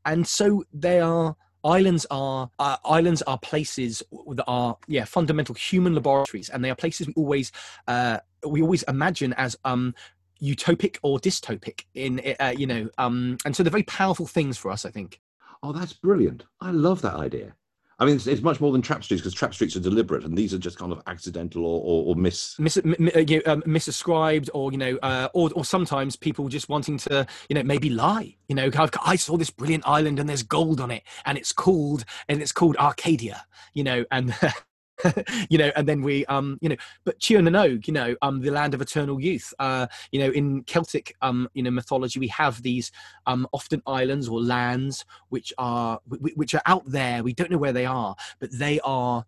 and 0.04 0.26
so 0.26 0.64
they 0.72 1.00
are 1.00 1.36
islands 1.66 2.06
are 2.10 2.48
uh, 2.58 2.76
islands 2.84 3.22
are 3.22 3.38
places 3.38 4.02
that 4.28 4.44
are 4.46 4.76
yeah 4.86 5.04
fundamental 5.04 5.54
human 5.54 5.94
laboratories 5.94 6.48
and 6.48 6.64
they 6.64 6.70
are 6.70 6.76
places 6.76 7.06
we 7.08 7.14
always 7.16 7.52
uh, 7.88 8.18
we 8.46 8.62
always 8.62 8.82
imagine 8.84 9.32
as 9.34 9.56
um 9.64 9.94
utopic 10.40 10.98
or 11.02 11.18
dystopic 11.18 11.84
in 11.94 12.20
uh, 12.40 12.54
you 12.56 12.66
know 12.66 12.88
um 12.98 13.36
and 13.44 13.56
so 13.56 13.62
they're 13.62 13.70
very 13.70 13.82
powerful 13.82 14.26
things 14.26 14.56
for 14.56 14.70
us 14.70 14.84
i 14.86 14.90
think. 14.90 15.20
Oh 15.62 15.72
that's 15.72 15.94
brilliant. 15.94 16.44
I 16.60 16.70
love 16.70 17.02
that 17.02 17.14
idea 17.14 17.54
I 17.98 18.04
mean, 18.04 18.16
it's, 18.16 18.26
it's, 18.26 18.42
much 18.42 18.60
more 18.60 18.72
than 18.72 18.82
trap 18.82 19.02
streets 19.02 19.22
because 19.22 19.32
trap 19.32 19.54
streets 19.54 19.74
are 19.74 19.80
deliberate, 19.80 20.24
and 20.24 20.36
these 20.36 20.52
are 20.52 20.58
just 20.58 20.78
kind 20.78 20.92
of 20.92 21.00
accidental 21.06 21.64
or 21.64 21.80
or, 21.82 22.04
or 22.08 22.14
mis 22.14 22.58
mis 22.58 22.76
m- 22.76 22.94
uh, 23.14 23.20
you 23.20 23.42
know, 23.44 23.52
um, 23.52 23.62
misascribed, 23.62 24.50
or 24.52 24.70
you 24.70 24.76
know, 24.76 24.98
uh, 25.02 25.28
or 25.32 25.50
or 25.56 25.64
sometimes 25.64 26.14
people 26.14 26.48
just 26.48 26.68
wanting 26.68 26.98
to, 26.98 27.26
you 27.48 27.54
know, 27.54 27.62
maybe 27.62 27.88
lie. 27.88 28.36
You 28.48 28.54
know, 28.54 28.70
I 29.02 29.16
saw 29.16 29.38
this 29.38 29.50
brilliant 29.50 29.86
island 29.86 30.20
and 30.20 30.28
there's 30.28 30.42
gold 30.42 30.80
on 30.80 30.90
it, 30.90 31.04
and 31.24 31.38
it's 31.38 31.52
called 31.52 32.04
and 32.28 32.42
it's 32.42 32.52
called 32.52 32.76
Arcadia. 32.76 33.46
You 33.72 33.84
know, 33.84 34.04
and 34.10 34.34
you 35.50 35.58
know, 35.58 35.70
and 35.76 35.88
then 35.88 36.02
we, 36.02 36.24
um, 36.26 36.58
you 36.60 36.68
know, 36.68 36.76
but 37.04 37.18
Tir 37.20 37.40
you 37.40 37.92
know, 37.92 38.16
um, 38.22 38.40
the 38.40 38.50
land 38.50 38.74
of 38.74 38.80
eternal 38.80 39.20
youth. 39.20 39.52
Uh, 39.58 39.86
you 40.12 40.20
know, 40.20 40.30
in 40.30 40.62
Celtic, 40.64 41.14
um, 41.22 41.48
you 41.54 41.62
know, 41.62 41.70
mythology, 41.70 42.18
we 42.20 42.28
have 42.28 42.62
these 42.62 42.92
um, 43.26 43.46
often 43.52 43.82
islands 43.86 44.28
or 44.28 44.40
lands 44.40 45.04
which 45.28 45.52
are 45.58 46.00
which 46.08 46.54
are 46.54 46.62
out 46.66 46.84
there. 46.86 47.22
We 47.22 47.32
don't 47.32 47.50
know 47.50 47.58
where 47.58 47.72
they 47.72 47.86
are, 47.86 48.16
but 48.38 48.50
they 48.52 48.80
are 48.80 49.24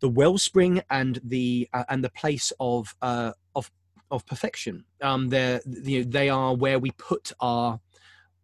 the 0.00 0.08
wellspring 0.08 0.82
and 0.90 1.20
the 1.24 1.68
uh, 1.72 1.84
and 1.88 2.02
the 2.02 2.10
place 2.10 2.52
of 2.60 2.94
uh, 3.02 3.32
of 3.54 3.70
of 4.10 4.26
perfection. 4.26 4.84
Um, 5.00 5.28
they're 5.28 5.60
you 5.66 6.04
know, 6.04 6.10
they 6.10 6.28
are 6.28 6.54
where 6.54 6.78
we 6.78 6.90
put 6.92 7.32
our 7.40 7.80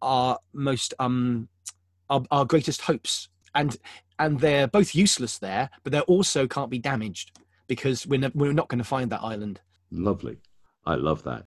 our 0.01 0.37
most 0.53 0.93
um 0.99 1.49
our, 2.09 2.23
our 2.31 2.45
greatest 2.45 2.81
hopes 2.81 3.29
and 3.55 3.77
and 4.17 4.39
they're 4.39 4.67
both 4.67 4.93
useless 4.95 5.37
there, 5.37 5.69
but 5.83 5.91
they 5.91 6.01
also 6.01 6.47
can't 6.47 6.69
be 6.69 6.79
damaged 6.79 7.39
because 7.67 8.05
we're 8.07 8.19
ne- 8.19 8.31
we're 8.33 8.53
not 8.53 8.67
going 8.67 8.79
to 8.79 8.83
find 8.83 9.09
that 9.11 9.23
island. 9.23 9.61
Lovely, 9.91 10.37
I 10.85 10.95
love 10.95 11.23
that. 11.23 11.45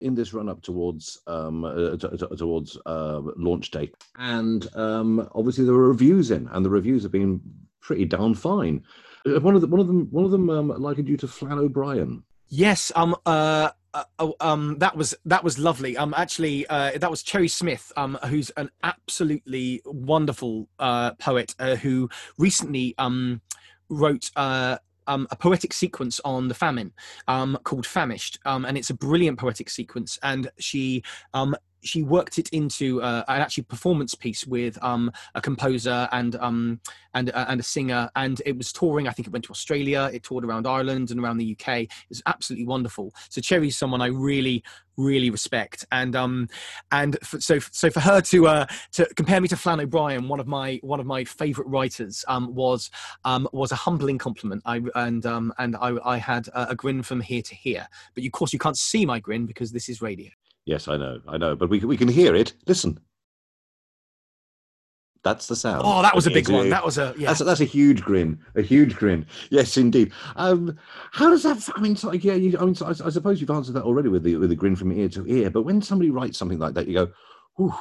In 0.00 0.14
this 0.14 0.32
run 0.32 0.48
up 0.48 0.62
towards 0.62 1.20
um, 1.26 1.64
uh, 1.64 1.96
t- 1.96 2.08
t- 2.16 2.36
towards 2.36 2.78
uh, 2.86 3.20
launch 3.36 3.70
date, 3.70 3.94
and 4.16 4.66
um, 4.76 5.28
obviously 5.34 5.64
there 5.64 5.74
were 5.74 5.88
reviews 5.88 6.30
in, 6.30 6.48
and 6.52 6.64
the 6.64 6.70
reviews 6.70 7.02
have 7.02 7.12
been 7.12 7.40
pretty 7.80 8.04
darn 8.04 8.34
fine. 8.34 8.82
Uh, 9.26 9.40
one 9.40 9.54
of 9.54 9.60
the, 9.60 9.66
one 9.66 9.80
of 9.80 9.88
them 9.88 10.06
one 10.10 10.24
of 10.24 10.30
them 10.30 10.48
um, 10.50 10.68
likened 10.68 11.08
you 11.08 11.16
to 11.16 11.26
Flann 11.28 11.58
O'Brien. 11.58 12.22
Yes, 12.50 12.92
um, 12.96 13.14
uh, 13.26 13.70
uh, 13.98 14.04
oh, 14.20 14.34
um, 14.40 14.78
that 14.78 14.96
was 14.96 15.14
that 15.24 15.42
was 15.42 15.58
lovely. 15.58 15.96
Um, 15.96 16.14
actually, 16.16 16.66
uh, 16.68 16.98
that 16.98 17.10
was 17.10 17.22
Cherry 17.22 17.48
Smyth, 17.48 17.90
um, 17.96 18.16
who's 18.26 18.50
an 18.50 18.70
absolutely 18.84 19.82
wonderful 19.84 20.68
uh, 20.78 21.14
poet 21.14 21.54
uh, 21.58 21.74
who 21.76 22.08
recently 22.36 22.94
um, 22.98 23.40
wrote 23.88 24.30
uh, 24.36 24.78
um, 25.08 25.26
a 25.32 25.36
poetic 25.36 25.72
sequence 25.72 26.20
on 26.24 26.46
the 26.46 26.54
famine 26.54 26.92
um, 27.26 27.58
called 27.64 27.86
Famished, 27.86 28.38
um, 28.44 28.64
and 28.64 28.78
it's 28.78 28.90
a 28.90 28.94
brilliant 28.94 29.38
poetic 29.38 29.68
sequence. 29.68 30.16
And 30.22 30.48
she 30.58 31.02
um, 31.34 31.56
she 31.82 32.02
worked 32.02 32.38
it 32.38 32.48
into 32.50 33.02
uh, 33.02 33.24
an 33.28 33.40
actually 33.40 33.64
performance 33.64 34.14
piece 34.14 34.46
with 34.46 34.82
um, 34.82 35.10
a 35.34 35.40
composer 35.40 36.08
and 36.12 36.36
um, 36.36 36.80
and 37.14 37.30
uh, 37.30 37.46
and 37.48 37.60
a 37.60 37.62
singer, 37.62 38.10
and 38.16 38.42
it 38.44 38.56
was 38.56 38.72
touring. 38.72 39.08
I 39.08 39.12
think 39.12 39.26
it 39.26 39.32
went 39.32 39.44
to 39.46 39.50
Australia. 39.50 40.10
It 40.12 40.22
toured 40.22 40.44
around 40.44 40.66
Ireland 40.66 41.10
and 41.10 41.20
around 41.20 41.38
the 41.38 41.56
UK. 41.58 41.80
It 41.82 41.90
was 42.08 42.22
absolutely 42.26 42.66
wonderful. 42.66 43.12
So 43.28 43.40
Cherry's 43.40 43.76
someone 43.76 44.00
I 44.00 44.06
really 44.06 44.62
really 44.96 45.30
respect, 45.30 45.86
and 45.92 46.16
um 46.16 46.48
and 46.90 47.16
so 47.22 47.58
so 47.58 47.88
for 47.88 48.00
her 48.00 48.20
to 48.20 48.48
uh 48.48 48.66
to 48.92 49.06
compare 49.14 49.40
me 49.40 49.48
to 49.48 49.56
Flann 49.56 49.80
O'Brien, 49.80 50.28
one 50.28 50.40
of 50.40 50.46
my 50.46 50.80
one 50.82 51.00
of 51.00 51.06
my 51.06 51.24
favourite 51.24 51.70
writers, 51.70 52.24
um 52.28 52.54
was 52.54 52.90
um 53.24 53.48
was 53.52 53.72
a 53.72 53.76
humbling 53.76 54.18
compliment. 54.18 54.62
I 54.66 54.82
and 54.94 55.24
um 55.24 55.52
and 55.58 55.76
I 55.76 55.96
I 56.04 56.18
had 56.18 56.48
a, 56.48 56.70
a 56.70 56.74
grin 56.74 57.02
from 57.02 57.20
here 57.20 57.42
to 57.42 57.54
here, 57.54 57.88
but 58.14 58.24
of 58.24 58.32
course 58.32 58.52
you 58.52 58.58
can't 58.58 58.76
see 58.76 59.06
my 59.06 59.20
grin 59.20 59.46
because 59.46 59.72
this 59.72 59.88
is 59.88 60.02
radio. 60.02 60.30
Yes, 60.68 60.86
I 60.86 60.98
know, 60.98 61.18
I 61.26 61.38
know, 61.38 61.56
but 61.56 61.70
we 61.70 61.78
we 61.80 61.96
can 61.96 62.08
hear 62.08 62.34
it. 62.34 62.52
Listen. 62.66 63.00
That's 65.24 65.46
the 65.46 65.56
sound. 65.56 65.82
Oh, 65.82 66.02
that 66.02 66.14
was 66.14 66.26
a 66.26 66.30
big 66.30 66.50
one. 66.50 66.68
That 66.68 66.84
was 66.84 66.98
a 66.98 67.14
yeah. 67.16 67.28
That's 67.28 67.40
a, 67.40 67.44
that's 67.44 67.62
a 67.62 67.64
huge 67.64 68.02
grin, 68.02 68.38
a 68.54 68.60
huge 68.60 68.94
grin. 68.94 69.24
Yes, 69.48 69.78
indeed. 69.78 70.12
Um, 70.36 70.78
how 71.10 71.30
does 71.30 71.42
that? 71.44 71.66
I 71.74 71.80
mean, 71.80 71.96
like, 72.02 72.22
yeah. 72.22 72.34
You, 72.34 72.58
I 72.60 72.66
mean, 72.66 72.76
I, 72.82 72.90
I 72.90 73.08
suppose 73.08 73.40
you've 73.40 73.50
answered 73.50 73.72
that 73.76 73.84
already 73.84 74.10
with 74.10 74.24
the 74.24 74.36
with 74.36 74.50
the 74.50 74.56
grin 74.56 74.76
from 74.76 74.92
ear 74.92 75.08
to 75.08 75.26
ear. 75.26 75.48
But 75.48 75.62
when 75.62 75.80
somebody 75.80 76.10
writes 76.10 76.36
something 76.36 76.58
like 76.58 76.74
that, 76.74 76.86
you 76.86 76.92
go, 76.92 77.08
"Ooh, 77.58 77.74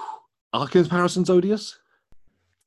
are 0.54 0.68
comparisons 0.68 1.30
odious?" 1.30 1.78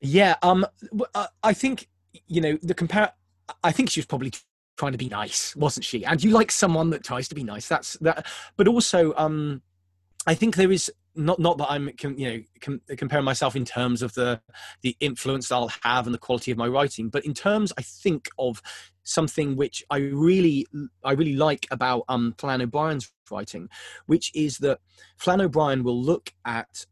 Yeah, 0.01 0.35
um, 0.43 0.67
uh, 1.15 1.27
I 1.41 1.53
think 1.53 1.89
you 2.27 2.41
know 2.41 2.59
the 2.61 2.75
compare. 2.75 3.11
I 3.63 3.71
think 3.71 3.89
she 3.89 3.99
was 3.99 4.05
probably 4.05 4.31
trying 4.77 4.91
to 4.91 4.99
be 4.99 5.09
nice, 5.09 5.55
wasn't 5.55 5.83
she? 5.83 6.05
And 6.05 6.23
you 6.23 6.29
like 6.29 6.51
someone 6.51 6.91
that 6.91 7.03
tries 7.03 7.27
to 7.29 7.35
be 7.35 7.43
nice. 7.43 7.67
That's 7.67 7.93
that. 8.01 8.27
But 8.55 8.67
also, 8.67 9.13
um, 9.17 9.63
I 10.27 10.35
think 10.35 10.55
there 10.55 10.71
is 10.71 10.91
not 11.15 11.39
not 11.39 11.57
that 11.57 11.69
I'm 11.69 11.89
you 12.17 12.29
know 12.29 12.39
com, 12.61 12.81
comparing 12.97 13.25
myself 13.25 13.55
in 13.55 13.65
terms 13.65 14.01
of 14.01 14.13
the 14.13 14.41
the 14.81 14.95
influence 14.99 15.51
I'll 15.51 15.71
have 15.83 16.05
and 16.05 16.13
the 16.13 16.19
quality 16.19 16.51
of 16.51 16.57
my 16.57 16.67
writing, 16.67 17.09
but 17.09 17.25
in 17.25 17.33
terms, 17.33 17.73
I 17.77 17.81
think 17.81 18.29
of 18.37 18.61
something 19.03 19.55
which 19.55 19.83
I 19.89 19.97
really 19.97 20.67
I 21.03 21.13
really 21.13 21.35
like 21.35 21.67
about 21.71 22.03
um 22.07 22.35
Flann 22.37 22.61
O'Brien's 22.61 23.11
writing, 23.29 23.69
which 24.05 24.31
is 24.35 24.59
that 24.59 24.79
Flann 25.17 25.41
O'Brien 25.41 25.83
will 25.83 26.01
look 26.01 26.33
at 26.45 26.85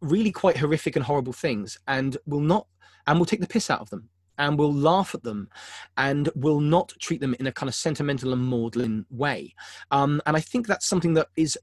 really 0.00 0.32
quite 0.32 0.56
horrific 0.56 0.96
and 0.96 1.04
horrible 1.04 1.32
things 1.32 1.78
and 1.86 2.16
will 2.26 2.40
not 2.40 2.66
and 3.06 3.18
will 3.18 3.26
take 3.26 3.40
the 3.40 3.46
piss 3.46 3.70
out 3.70 3.80
of 3.80 3.90
them 3.90 4.08
and 4.38 4.58
will 4.58 4.72
laugh 4.72 5.14
at 5.14 5.22
them 5.22 5.48
and 5.96 6.30
will 6.34 6.60
not 6.60 6.92
treat 7.00 7.20
them 7.20 7.34
in 7.38 7.46
a 7.46 7.52
kind 7.52 7.68
of 7.68 7.74
sentimental 7.74 8.32
and 8.32 8.42
maudlin 8.42 9.04
way. 9.10 9.54
Um, 9.90 10.20
and 10.26 10.36
i 10.36 10.40
think 10.40 10.66
that's 10.66 10.86
something 10.86 11.14
that 11.14 11.28
is 11.36 11.58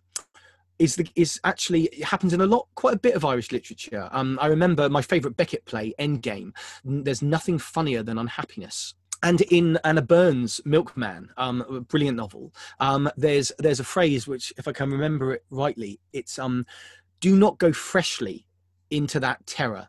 is 0.80 0.96
the 0.96 1.08
is 1.16 1.40
actually 1.44 1.84
it 1.86 2.04
happens 2.04 2.34
in 2.34 2.42
a 2.42 2.46
lot 2.46 2.68
quite 2.76 2.96
a 2.96 3.00
bit 3.00 3.16
of 3.16 3.26
irish 3.26 3.52
literature. 3.52 4.10
Um, 4.12 4.40
i 4.42 4.48
remember 4.48 4.90
my 4.90 5.02
favorite 5.02 5.38
beckett 5.38 5.66
play 5.66 5.94
endgame. 6.00 6.52
There's 6.84 7.22
nothing 7.22 7.60
funnier 7.60 8.02
than 8.04 8.18
unhappiness. 8.18 8.96
And 9.22 9.42
in 9.42 9.78
Anna 9.84 10.02
Burns' 10.02 10.62
Milkman, 10.64 11.30
um, 11.36 11.62
a 11.70 11.82
brilliant 11.82 12.16
novel, 12.16 12.54
um, 12.80 13.10
there's 13.18 13.52
there's 13.60 13.82
a 13.82 13.84
phrase 13.84 14.28
which, 14.28 14.54
if 14.58 14.68
I 14.68 14.72
can 14.72 14.90
remember 14.90 15.34
it 15.34 15.44
rightly, 15.50 16.00
it's 16.14 16.40
um, 16.40 16.66
do 17.20 17.36
not 17.36 17.58
go 17.58 17.74
freshly 17.74 18.46
into 18.90 19.20
that 19.20 19.46
terror 19.46 19.88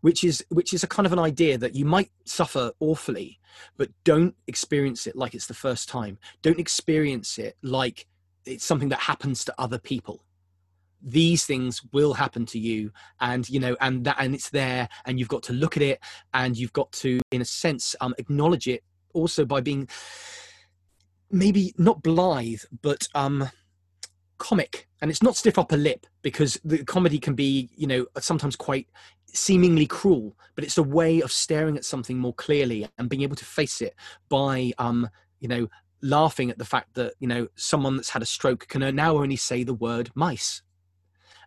which 0.00 0.22
is 0.24 0.44
which 0.50 0.72
is 0.72 0.82
a 0.82 0.88
kind 0.88 1.06
of 1.06 1.12
an 1.12 1.18
idea 1.18 1.58
that 1.58 1.74
you 1.74 1.84
might 1.84 2.10
suffer 2.24 2.70
awfully 2.80 3.38
but 3.76 3.90
don't 4.04 4.34
experience 4.46 5.06
it 5.06 5.16
like 5.16 5.34
it's 5.34 5.46
the 5.46 5.54
first 5.54 5.88
time. 5.88 6.18
Don't 6.42 6.58
experience 6.58 7.38
it 7.38 7.56
like 7.62 8.06
it's 8.48 8.64
something 8.64 8.88
that 8.88 9.00
happens 9.00 9.44
to 9.44 9.54
other 9.58 9.78
people. 9.78 10.24
These 11.00 11.44
things 11.44 11.82
will 11.92 12.14
happen 12.14 12.44
to 12.46 12.58
you 12.58 12.90
and 13.20 13.48
you 13.48 13.60
know 13.60 13.76
and 13.80 14.04
that 14.04 14.16
and 14.18 14.34
it's 14.34 14.50
there 14.50 14.88
and 15.04 15.18
you've 15.18 15.28
got 15.28 15.44
to 15.44 15.52
look 15.52 15.76
at 15.76 15.82
it 15.82 16.00
and 16.34 16.56
you've 16.56 16.72
got 16.72 16.90
to 16.92 17.20
in 17.30 17.40
a 17.40 17.44
sense 17.44 17.94
um 18.00 18.14
acknowledge 18.18 18.66
it 18.66 18.82
also 19.14 19.44
by 19.44 19.60
being 19.60 19.88
maybe 21.30 21.72
not 21.78 22.02
blithe 22.02 22.62
but 22.82 23.06
um 23.14 23.48
comic. 24.38 24.88
And 25.00 25.10
it's 25.10 25.22
not 25.22 25.36
stiff 25.36 25.58
upper 25.58 25.76
lip 25.76 26.06
because 26.22 26.58
the 26.64 26.84
comedy 26.84 27.18
can 27.18 27.34
be 27.34 27.70
you 27.76 27.86
know 27.86 28.06
sometimes 28.18 28.56
quite 28.56 28.88
seemingly 29.26 29.86
cruel 29.86 30.36
but 30.54 30.64
it's 30.64 30.78
a 30.78 30.82
way 30.82 31.20
of 31.20 31.30
staring 31.30 31.76
at 31.76 31.84
something 31.84 32.18
more 32.18 32.32
clearly 32.34 32.88
and 32.96 33.10
being 33.10 33.22
able 33.22 33.36
to 33.36 33.44
face 33.44 33.82
it 33.82 33.94
by 34.28 34.72
um 34.78 35.08
you 35.38 35.46
know 35.46 35.68
laughing 36.02 36.50
at 36.50 36.58
the 36.58 36.64
fact 36.64 36.94
that 36.94 37.14
you 37.18 37.26
know 37.26 37.48
someone 37.56 37.96
that's 37.96 38.10
had 38.10 38.22
a 38.22 38.26
stroke 38.26 38.68
can 38.68 38.94
now 38.94 39.16
only 39.16 39.36
say 39.36 39.62
the 39.62 39.74
word 39.74 40.10
mice 40.14 40.62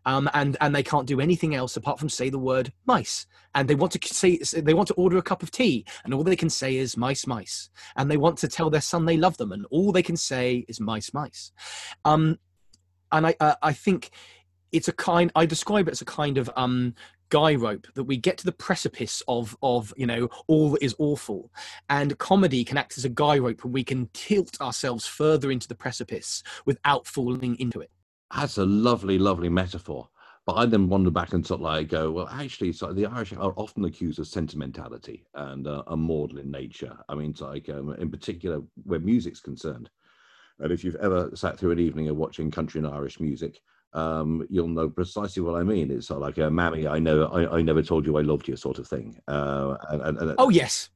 um, 0.06 0.30
and 0.34 0.58
and 0.62 0.76
they 0.76 0.84
can't 0.84 1.08
do 1.08 1.20
anything 1.20 1.56
else 1.56 1.78
apart 1.78 2.00
from 2.00 2.10
say 2.10 2.30
the 2.30 2.40
word 2.40 2.74
mice. 2.86 3.28
And 3.54 3.68
they 3.68 3.76
want 3.76 3.92
to 3.94 4.14
say 4.14 4.38
they 4.38 4.74
want 4.74 4.88
to 4.88 4.94
order 4.94 5.18
a 5.18 5.22
cup 5.22 5.44
of 5.44 5.52
tea, 5.52 5.86
and 6.04 6.14
all 6.14 6.24
they 6.24 6.36
can 6.36 6.50
say 6.50 6.78
is 6.78 6.98
mice, 6.98 7.28
mice. 7.28 7.70
And 7.96 8.10
they 8.10 8.18
want 8.18 8.38
to 8.40 8.48
tell 8.48 8.70
their 8.70 8.82
son 8.82 9.06
they 9.06 9.18
love 9.18 9.38
them, 9.38 9.52
and 9.52 9.66
all 9.70 9.92
they 9.92 10.04
can 10.04 10.18
say 10.18 10.66
is 10.68 10.80
mice, 10.80 11.14
mice. 11.14 11.52
Um, 12.06 12.40
and 13.12 13.28
I 13.28 13.36
uh, 13.40 13.56
I 13.62 13.74
think 13.74 14.12
it's 14.72 14.88
a 14.88 14.94
kind 14.94 15.32
I 15.36 15.46
describe 15.46 15.88
it 15.88 15.92
as 15.92 16.02
a 16.02 16.06
kind 16.06 16.38
of 16.38 16.50
um 16.56 16.96
guy 17.32 17.56
rope 17.56 17.88
that 17.96 18.04
we 18.04 18.18
get 18.18 18.38
to 18.38 18.46
the 18.46 18.52
precipice 18.52 19.24
of 19.28 19.58
of 19.64 19.94
you 19.98 20.06
know 20.06 20.30
all 20.48 20.72
that 20.72 20.84
is 20.84 20.96
awful 21.00 21.52
and 21.90 22.18
comedy 22.20 22.64
can 22.64 22.78
act 22.78 22.98
as 22.98 23.06
a 23.06 23.10
guy 23.10 23.38
rope 23.40 23.64
and 23.64 23.74
we 23.74 23.84
can 23.84 24.10
tilt 24.14 24.62
ourselves 24.62 25.08
further 25.08 25.52
into 25.52 25.68
the 25.68 25.76
precipice 25.76 26.44
without 26.66 27.08
falling 27.08 27.56
into 27.60 27.80
it 27.82 27.90
That's 28.36 28.58
a 28.58 28.66
lovely, 28.66 29.18
lovely 29.18 29.50
metaphor. 29.50 30.10
But 30.46 30.54
I 30.54 30.66
then 30.66 30.90
wander 30.90 31.12
back 31.12 31.34
and 31.34 31.46
sort 31.46 31.60
of 31.60 31.66
like 31.66 31.90
go, 31.90 32.12
well, 32.12 32.28
actually, 32.28 32.74
so 32.74 32.92
the 32.94 33.06
Irish 33.06 33.34
are 33.34 33.54
often 33.58 33.86
accused 33.86 34.20
of 34.20 34.28
sentimentality 34.28 35.26
and 35.36 35.68
uh, 35.68 35.84
a 35.88 35.96
maudlin 35.98 36.50
nature. 36.50 36.98
I 37.10 37.16
mean, 37.16 37.36
like 37.40 37.70
um, 37.70 37.94
in 38.00 38.10
particular 38.10 38.62
where 38.84 39.00
music's 39.00 39.40
concerned. 39.40 39.90
And 40.60 40.72
if 40.72 40.84
you've 40.84 40.96
ever 40.96 41.32
sat 41.36 41.58
through 41.58 41.72
an 41.72 41.80
evening 41.80 42.10
of 42.10 42.18
watching 42.18 42.52
country 42.52 42.80
and 42.80 42.88
Irish 42.88 43.20
music, 43.20 43.62
um, 43.94 44.46
you'll 44.50 44.68
know 44.68 44.90
precisely 44.90 45.42
what 45.42 45.60
I 45.60 45.64
mean. 45.64 45.92
It's 45.92 46.10
like 46.10 46.38
a 46.38 46.50
"Mammy, 46.50 46.88
I 46.88 47.00
know, 47.00 47.26
I, 47.26 47.58
I 47.58 47.62
never 47.62 47.82
told 47.82 48.06
you 48.06 48.18
I 48.18 48.22
loved 48.22 48.48
you" 48.48 48.56
sort 48.56 48.80
of 48.80 48.88
thing. 48.88 49.20
Uh, 49.28 49.78
and, 49.90 50.02
and, 50.02 50.18
and 50.18 50.36
Oh 50.38 50.50
yes, 50.50 50.90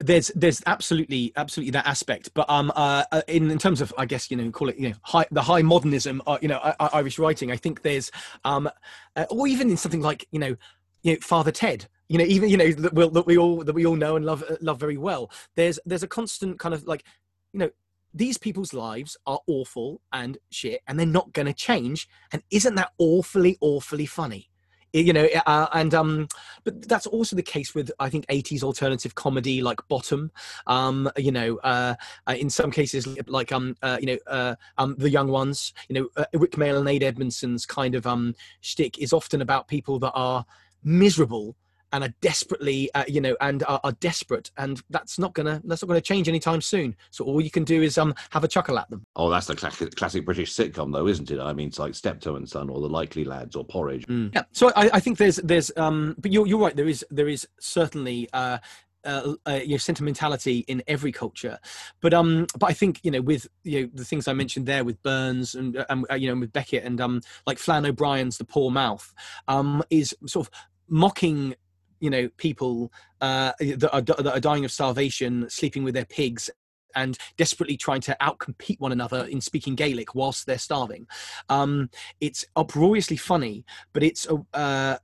there's 0.00 0.30
there's 0.34 0.62
absolutely 0.66 1.32
absolutely 1.36 1.70
that 1.72 1.86
aspect. 1.86 2.32
But 2.34 2.48
um, 2.48 2.72
uh, 2.76 3.04
uh, 3.10 3.22
in 3.28 3.50
in 3.50 3.58
terms 3.58 3.80
of 3.80 3.92
I 3.98 4.06
guess 4.06 4.30
you 4.30 4.36
know 4.36 4.50
call 4.50 4.68
it 4.68 4.76
you 4.76 4.90
know 4.90 4.94
high, 5.02 5.26
the 5.30 5.42
high 5.42 5.62
modernism, 5.62 6.22
uh, 6.26 6.38
you 6.40 6.48
know 6.48 6.58
Irish 6.92 7.18
writing. 7.18 7.50
I 7.50 7.56
think 7.56 7.82
there's 7.82 8.10
um, 8.44 8.68
uh, 9.16 9.26
or 9.30 9.46
even 9.46 9.70
in 9.70 9.76
something 9.76 10.02
like 10.02 10.26
you 10.30 10.38
know 10.38 10.56
you 11.02 11.14
know 11.14 11.18
Father 11.20 11.50
Ted. 11.50 11.88
You 12.08 12.16
know, 12.16 12.24
even 12.24 12.48
you 12.48 12.56
know 12.56 12.72
that, 12.72 13.26
we 13.26 13.36
all 13.36 13.62
that 13.64 13.74
we 13.74 13.84
all 13.84 13.96
know 13.96 14.16
and 14.16 14.24
love 14.24 14.42
uh, 14.48 14.56
love 14.62 14.80
very 14.80 14.96
well. 14.96 15.30
There's 15.56 15.78
there's 15.84 16.02
a 16.02 16.08
constant 16.08 16.58
kind 16.58 16.74
of 16.74 16.86
like 16.86 17.04
you 17.52 17.60
know 17.60 17.70
these 18.18 18.36
people's 18.36 18.74
lives 18.74 19.16
are 19.26 19.40
awful 19.46 20.00
and 20.12 20.38
shit, 20.50 20.82
and 20.86 20.98
they're 20.98 21.06
not 21.06 21.32
going 21.32 21.46
to 21.46 21.54
change. 21.54 22.08
And 22.32 22.42
isn't 22.50 22.74
that 22.74 22.90
awfully 22.98 23.56
awfully 23.60 24.06
funny? 24.06 24.50
you 24.94 25.12
know 25.12 25.28
uh, 25.44 25.66
and 25.74 25.92
um 25.92 26.26
but 26.64 26.88
that's 26.88 27.06
also 27.06 27.36
the 27.36 27.42
case 27.42 27.74
with 27.74 27.90
i 28.00 28.08
think 28.08 28.26
80s 28.28 28.62
alternative 28.62 29.14
comedy 29.14 29.60
like 29.60 29.86
bottom 29.88 30.30
um 30.66 31.10
you 31.14 31.30
know 31.30 31.58
uh, 31.58 31.94
uh 32.26 32.32
in 32.32 32.48
some 32.48 32.70
cases 32.70 33.06
like 33.28 33.52
um 33.52 33.76
uh, 33.82 33.98
you 34.00 34.06
know 34.06 34.18
uh 34.26 34.54
um 34.78 34.94
the 34.96 35.10
young 35.10 35.28
ones 35.28 35.74
you 35.90 35.94
know 35.94 36.08
uh, 36.16 36.24
rick 36.32 36.52
mayall 36.52 36.78
and 36.78 36.88
ade 36.88 37.02
edmondson's 37.02 37.66
kind 37.66 37.94
of 37.94 38.06
um 38.06 38.34
shtick 38.62 38.98
is 38.98 39.12
often 39.12 39.42
about 39.42 39.68
people 39.68 39.98
that 39.98 40.12
are 40.14 40.46
miserable 40.82 41.54
and 41.92 42.04
are 42.04 42.14
desperately 42.20 42.92
uh, 42.94 43.04
you 43.08 43.20
know 43.20 43.36
and 43.40 43.64
are, 43.64 43.80
are 43.84 43.92
desperate 43.92 44.50
and 44.56 44.82
that's 44.90 45.18
not 45.18 45.32
gonna 45.34 45.60
that's 45.64 45.82
not 45.82 45.88
gonna 45.88 46.00
change 46.00 46.28
anytime 46.28 46.60
soon 46.60 46.94
so 47.10 47.24
all 47.24 47.40
you 47.40 47.50
can 47.50 47.64
do 47.64 47.82
is 47.82 47.98
um 47.98 48.14
have 48.30 48.44
a 48.44 48.48
chuckle 48.48 48.78
at 48.78 48.88
them 48.90 49.04
oh, 49.16 49.28
that's 49.30 49.46
the 49.46 49.56
classic, 49.56 49.94
classic 49.96 50.24
British 50.24 50.54
sitcom, 50.54 50.92
though, 50.92 51.06
isn't 51.06 51.30
it? 51.30 51.40
I 51.40 51.52
mean, 51.52 51.68
it's 51.68 51.78
like 51.78 51.94
Steptoe 51.94 52.36
and 52.36 52.48
Son 52.48 52.70
or 52.70 52.80
The 52.80 52.88
Likely 52.88 53.24
Lads 53.24 53.56
or 53.56 53.64
Porridge. 53.64 54.04
Yeah. 54.08 54.42
So 54.52 54.72
I, 54.76 54.90
I 54.94 55.00
think 55.00 55.18
there's 55.18 55.36
there's 55.36 55.70
um 55.76 56.14
but 56.18 56.32
you're 56.32 56.46
you're 56.46 56.58
right 56.58 56.74
there 56.74 56.88
is 56.88 57.04
there 57.10 57.28
is 57.28 57.46
certainly 57.60 58.28
uh 58.32 58.58
uh, 59.04 59.34
uh, 59.46 59.60
you 59.62 59.70
know, 59.70 59.76
sentimentality 59.76 60.64
in 60.66 60.82
every 60.88 61.12
culture, 61.12 61.58
but 62.00 62.12
um, 62.12 62.46
but 62.58 62.68
I 62.68 62.72
think 62.72 63.00
you 63.04 63.10
know 63.10 63.20
with 63.20 63.46
you 63.62 63.82
know 63.82 63.90
the 63.94 64.04
things 64.04 64.26
I 64.26 64.32
mentioned 64.32 64.66
there 64.66 64.84
with 64.84 65.00
Burns 65.02 65.54
and 65.54 65.76
uh, 65.76 65.86
um, 65.88 66.04
uh, 66.10 66.14
you 66.14 66.28
know 66.28 66.38
with 66.38 66.52
Beckett 66.52 66.84
and 66.84 67.00
um 67.00 67.22
like 67.46 67.58
Flann 67.58 67.86
O'Brien's 67.86 68.38
The 68.38 68.44
Poor 68.44 68.70
Mouth, 68.70 69.14
um, 69.46 69.82
is 69.88 70.14
sort 70.26 70.46
of 70.46 70.52
mocking 70.88 71.54
you 72.00 72.10
know 72.10 72.28
people 72.36 72.92
uh 73.20 73.52
that 73.60 73.90
are 73.92 74.00
that 74.00 74.34
are 74.34 74.40
dying 74.40 74.64
of 74.64 74.72
starvation, 74.72 75.48
sleeping 75.50 75.84
with 75.84 75.94
their 75.94 76.04
pigs, 76.04 76.50
and 76.94 77.18
desperately 77.36 77.76
trying 77.76 78.00
to 78.02 78.16
outcompete 78.20 78.80
one 78.80 78.92
another 78.92 79.24
in 79.26 79.40
speaking 79.40 79.74
Gaelic 79.74 80.14
whilst 80.14 80.46
they're 80.46 80.58
starving. 80.58 81.06
Um, 81.48 81.90
it's 82.20 82.44
uproariously 82.56 83.16
funny, 83.16 83.64
but 83.92 84.02
it's 84.02 84.26
a 84.26 84.38
uh, 84.56 84.98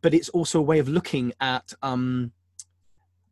but 0.00 0.14
it's 0.14 0.30
also 0.30 0.58
a 0.58 0.62
way 0.62 0.78
of 0.78 0.88
looking 0.88 1.32
at 1.40 1.72
um, 1.82 2.32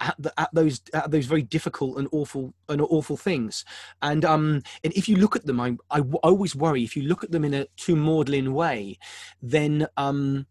at, 0.01 0.17
the, 0.19 0.33
at 0.39 0.51
those 0.53 0.83
at 0.93 1.11
those 1.11 1.27
very 1.27 1.43
difficult 1.43 1.99
and 1.99 2.09
awful 2.13 2.55
and 2.69 2.81
awful 2.81 3.17
things. 3.17 3.65
And 4.03 4.25
um, 4.25 4.63
and 4.85 4.93
if 4.95 5.09
you 5.09 5.17
look 5.17 5.37
at 5.37 5.47
them, 5.47 5.61
I, 5.61 5.77
I 5.91 5.99
w- 5.99 6.19
always 6.23 6.55
worry 6.55 6.83
if 6.83 6.97
you 6.97 7.05
look 7.05 7.25
at 7.25 7.31
them 7.31 7.45
in 7.45 7.55
a 7.55 7.67
too 7.77 7.97
maudlin 7.97 8.53
way, 8.53 8.99
then 9.41 9.87
um, 9.97 10.47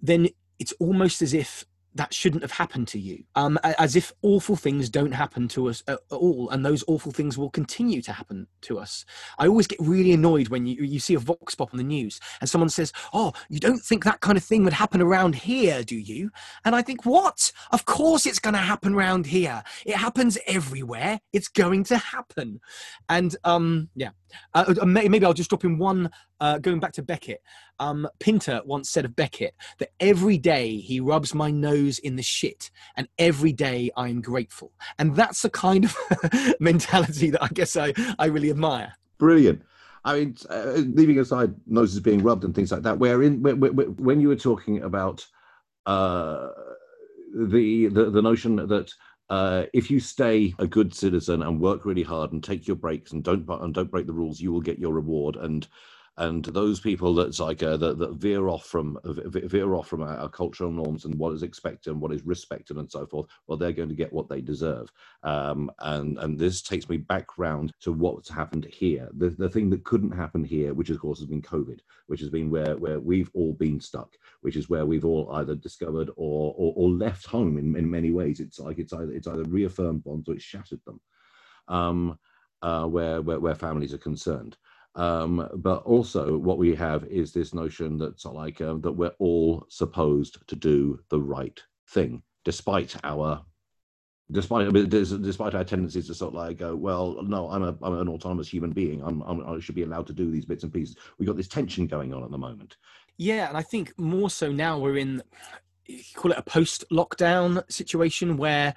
then 0.00 0.28
it's 0.58 0.72
almost 0.78 1.22
as 1.22 1.34
if 1.34 1.64
that 1.94 2.12
shouldn't 2.12 2.42
have 2.42 2.52
happened 2.52 2.88
to 2.88 2.98
you. 2.98 3.24
Um, 3.34 3.58
as 3.62 3.96
if 3.96 4.12
awful 4.22 4.56
things 4.56 4.88
don't 4.88 5.12
happen 5.12 5.48
to 5.48 5.68
us 5.68 5.82
at 5.88 5.94
at 5.94 6.16
all 6.16 6.50
and 6.50 6.64
those 6.64 6.84
awful 6.86 7.12
things 7.12 7.38
will 7.38 7.50
continue 7.50 8.02
to 8.02 8.12
happen 8.12 8.46
to 8.62 8.78
us. 8.78 9.04
I 9.38 9.46
always 9.46 9.66
get 9.66 9.78
really 9.80 10.12
annoyed 10.12 10.48
when 10.48 10.66
you, 10.66 10.82
you 10.82 10.98
see 10.98 11.14
a 11.14 11.18
vox 11.18 11.54
pop 11.54 11.72
on 11.72 11.78
the 11.78 11.84
news 11.84 12.20
and 12.40 12.48
someone 12.50 12.68
says 12.68 12.92
oh 13.12 13.32
you 13.48 13.60
don't 13.60 13.80
think 13.80 14.04
that 14.04 14.20
kind 14.20 14.36
of 14.36 14.44
thing 14.44 14.64
would 14.64 14.72
happen 14.72 15.00
around 15.00 15.34
here 15.34 15.82
do 15.82 15.96
you? 15.96 16.30
And 16.64 16.74
i 16.74 16.82
think 16.82 17.04
what? 17.06 17.52
Of 17.70 17.84
course 17.84 18.26
it's 18.26 18.38
going 18.38 18.54
to 18.54 18.60
happen 18.60 18.94
around 18.94 19.26
here. 19.26 19.62
It 19.86 19.96
happens 19.96 20.38
everywhere. 20.46 21.20
It's 21.32 21.48
going 21.48 21.84
to 21.84 21.98
happen. 21.98 22.60
And 23.08 23.36
um 23.44 23.88
yeah 23.94 24.10
uh, 24.54 24.74
uh 24.80 24.84
maybe 24.84 25.24
I'll 25.24 25.34
just 25.34 25.50
drop 25.50 25.64
in 25.64 25.78
one. 25.78 26.10
Uh, 26.40 26.58
going 26.58 26.80
back 26.80 26.92
to 26.92 27.02
Beckett, 27.02 27.42
um, 27.78 28.06
Pinter 28.18 28.60
once 28.66 28.90
said 28.90 29.04
of 29.04 29.16
Beckett 29.16 29.54
that 29.78 29.90
every 30.00 30.36
day 30.36 30.76
he 30.76 31.00
rubs 31.00 31.34
my 31.34 31.50
nose 31.50 31.98
in 31.98 32.16
the 32.16 32.22
shit, 32.22 32.70
and 32.96 33.08
every 33.18 33.52
day 33.52 33.90
I'm 33.96 34.20
grateful. 34.20 34.72
And 34.98 35.14
that's 35.14 35.42
the 35.42 35.50
kind 35.50 35.84
of 35.84 35.96
mentality 36.60 37.30
that 37.30 37.42
I 37.42 37.48
guess 37.48 37.76
I, 37.76 37.94
I 38.18 38.26
really 38.26 38.50
admire. 38.50 38.94
Brilliant. 39.18 39.62
I 40.04 40.18
mean, 40.18 40.36
uh, 40.50 40.72
leaving 40.74 41.18
aside 41.18 41.54
noses 41.66 42.00
being 42.00 42.22
rubbed 42.22 42.44
and 42.44 42.54
things 42.54 42.70
like 42.70 42.82
that, 42.82 42.98
where 42.98 43.22
in 43.22 43.42
when, 43.42 43.58
when 43.58 44.20
you 44.20 44.28
were 44.28 44.36
talking 44.36 44.82
about 44.82 45.26
uh, 45.86 46.50
the, 47.34 47.88
the 47.88 48.10
the 48.10 48.22
notion 48.22 48.56
that 48.56 48.92
uh, 49.30 49.64
if 49.72 49.90
you 49.90 50.00
stay 50.00 50.54
a 50.58 50.66
good 50.66 50.94
citizen 50.94 51.42
and 51.42 51.60
work 51.60 51.84
really 51.84 52.02
hard 52.02 52.32
and 52.32 52.44
take 52.44 52.66
your 52.66 52.76
breaks 52.76 53.12
and 53.12 53.24
don't 53.24 53.48
and 53.48 53.74
don't 53.74 53.90
break 53.90 54.06
the 54.06 54.12
rules, 54.12 54.40
you 54.40 54.52
will 54.52 54.60
get 54.60 54.78
your 54.78 54.92
reward. 54.92 55.36
And 55.36 55.66
and 56.16 56.44
those 56.44 56.78
people 56.78 57.12
that's 57.14 57.40
like 57.40 57.62
uh, 57.62 57.76
that, 57.76 57.98
that 57.98 58.14
veer 58.14 58.48
off 58.48 58.66
from 58.66 58.98
veer 59.04 59.74
off 59.74 59.88
from 59.88 60.02
our, 60.02 60.16
our, 60.16 60.28
cultural 60.28 60.70
norms 60.70 61.04
and 61.04 61.14
what 61.16 61.32
is 61.32 61.42
expected 61.42 61.90
and 61.90 62.00
what 62.00 62.12
is 62.12 62.24
respected 62.24 62.76
and 62.76 62.90
so 62.90 63.04
forth 63.04 63.26
well 63.46 63.58
they're 63.58 63.72
going 63.72 63.88
to 63.88 63.94
get 63.94 64.12
what 64.12 64.28
they 64.28 64.40
deserve. 64.40 64.90
Um, 65.22 65.70
and 65.80 66.18
and 66.18 66.38
this 66.38 66.62
takes 66.62 66.88
me 66.88 66.98
back 66.98 67.36
round 67.36 67.72
to 67.80 67.92
what's 67.92 68.30
happened 68.30 68.66
here. 68.66 69.08
The, 69.14 69.30
the 69.30 69.48
thing 69.48 69.70
that 69.70 69.84
couldn't 69.84 70.12
happen 70.12 70.44
here 70.44 70.72
which 70.72 70.90
of 70.90 71.00
course 71.00 71.18
has 71.18 71.26
been 71.26 71.42
covid 71.42 71.80
which 72.06 72.20
has 72.20 72.30
been 72.30 72.50
where 72.50 72.76
where 72.76 73.00
we've 73.00 73.30
all 73.34 73.52
been 73.52 73.80
stuck 73.80 74.16
which 74.42 74.56
is 74.56 74.70
where 74.70 74.86
we've 74.86 75.04
all 75.04 75.32
either 75.32 75.54
discovered 75.54 76.10
or 76.16 76.54
or, 76.56 76.72
or 76.76 76.90
left 76.90 77.26
home 77.26 77.58
in, 77.58 77.74
in 77.76 77.90
many 77.90 78.12
ways. 78.12 78.40
It's 78.40 78.60
like 78.60 78.78
it's 78.78 78.92
either 78.92 79.12
it's 79.12 79.26
either 79.26 79.44
reaffirmed 79.44 80.04
bonds 80.04 80.28
or 80.28 80.34
it's 80.34 80.44
shattered 80.44 80.80
them 80.86 81.00
um, 81.68 82.18
uh, 82.62 82.86
where, 82.86 83.20
where 83.20 83.40
where 83.40 83.54
families 83.54 83.92
are 83.92 83.98
concerned 83.98 84.56
um, 84.96 85.48
but 85.56 85.82
also, 85.84 86.38
what 86.38 86.58
we 86.58 86.74
have 86.76 87.04
is 87.04 87.32
this 87.32 87.52
notion 87.52 87.98
that 87.98 88.24
like 88.24 88.60
um, 88.60 88.80
that 88.82 88.92
we're 88.92 89.14
all 89.18 89.66
supposed 89.68 90.38
to 90.46 90.56
do 90.56 91.00
the 91.08 91.20
right 91.20 91.60
thing, 91.88 92.22
despite 92.44 92.96
our 93.02 93.42
despite 94.30 94.72
despite 94.72 95.54
our 95.54 95.64
tendencies 95.64 96.06
to 96.06 96.14
sort 96.14 96.34
of 96.34 96.38
like 96.38 96.58
go, 96.58 96.76
well, 96.76 97.20
no, 97.24 97.50
I'm 97.50 97.64
a 97.64 97.76
I'm 97.82 97.98
an 97.98 98.08
autonomous 98.08 98.48
human 98.48 98.70
being. 98.70 99.02
I'm, 99.02 99.20
I'm 99.22 99.44
I 99.46 99.58
should 99.58 99.74
be 99.74 99.82
allowed 99.82 100.06
to 100.06 100.12
do 100.12 100.30
these 100.30 100.44
bits 100.44 100.62
and 100.62 100.72
pieces. 100.72 100.96
We've 101.18 101.26
got 101.26 101.36
this 101.36 101.48
tension 101.48 101.86
going 101.88 102.14
on 102.14 102.22
at 102.22 102.30
the 102.30 102.38
moment. 102.38 102.76
Yeah, 103.16 103.48
and 103.48 103.56
I 103.56 103.62
think 103.62 103.98
more 103.98 104.30
so 104.30 104.52
now 104.52 104.78
we're 104.78 104.98
in 104.98 105.22
call 106.14 106.32
it 106.32 106.38
a 106.38 106.42
post 106.42 106.84
lockdown 106.90 107.62
situation 107.70 108.36
where 108.36 108.74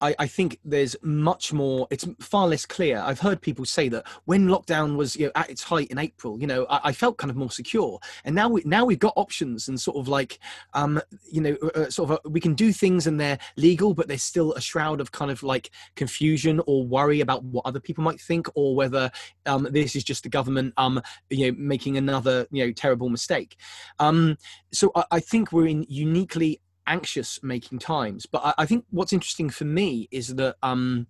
I, 0.00 0.14
I, 0.18 0.26
think 0.26 0.58
there's 0.64 0.96
much 1.02 1.52
more 1.52 1.86
it's 1.90 2.06
far 2.20 2.46
less 2.46 2.64
clear. 2.64 2.98
I've 2.98 3.20
heard 3.20 3.40
people 3.40 3.64
say 3.64 3.88
that 3.88 4.06
when 4.24 4.46
lockdown 4.46 4.96
was 4.96 5.16
you 5.16 5.26
know, 5.26 5.32
at 5.34 5.50
its 5.50 5.62
height 5.62 5.88
in 5.88 5.98
april 5.98 6.40
you 6.40 6.46
know 6.46 6.66
I, 6.70 6.80
I, 6.84 6.92
felt 6.92 7.18
kind 7.18 7.30
of 7.30 7.36
more 7.36 7.50
secure. 7.50 7.98
And 8.24 8.34
now 8.34 8.48
we 8.48 8.62
now 8.64 8.84
we've 8.84 8.98
got 8.98 9.12
options 9.16 9.68
and 9.68 9.80
sort 9.80 9.96
of 9.96 10.08
like 10.08 10.38
um 10.74 11.00
you 11.30 11.40
know 11.40 11.56
uh, 11.62 11.80
uh 11.80 11.90
sort 11.90 12.10
of 12.10 12.16
a, 12.16 12.26
uh, 12.26 12.30
we 12.30 12.40
can 12.40 12.54
do 12.54 12.72
things 12.72 13.06
and 13.06 13.20
they're 13.20 13.38
legal 13.56 13.94
but 13.94 14.08
there's 14.08 14.22
still 14.22 14.52
a 14.54 14.60
shroud 14.60 15.00
of 15.00 15.12
kind 15.12 15.30
of 15.30 15.42
like 15.42 15.70
confusion 15.96 16.60
or 16.66 16.86
worry 16.86 17.20
about 17.20 17.42
what 17.44 17.66
other 17.66 17.80
people 17.80 18.04
might 18.04 18.20
think 18.20 18.46
or 18.54 18.74
whether 18.74 19.10
um 19.46 19.66
this 19.70 19.96
is 19.96 20.04
just 20.04 20.22
the 20.22 20.28
government 20.28 20.72
um 20.76 21.00
you 21.30 21.50
know 21.50 21.56
making 21.58 21.96
another 21.96 22.46
you 22.50 22.64
know 22.64 22.72
terrible 22.72 23.08
mistake. 23.08 23.56
Um 23.98 24.36
so 24.72 24.92
I, 24.94 25.04
I 25.12 25.20
think 25.20 25.52
we're 25.52 25.66
in 25.66 25.84
uniquely 25.88 26.60
anxious 26.88 27.40
making 27.42 27.78
times. 27.78 28.26
But 28.26 28.44
I, 28.44 28.54
I 28.58 28.66
think 28.66 28.84
what's 28.90 29.12
interesting 29.12 29.50
for 29.50 29.64
me 29.64 30.08
is 30.10 30.34
that 30.36 30.56
um, 30.62 31.06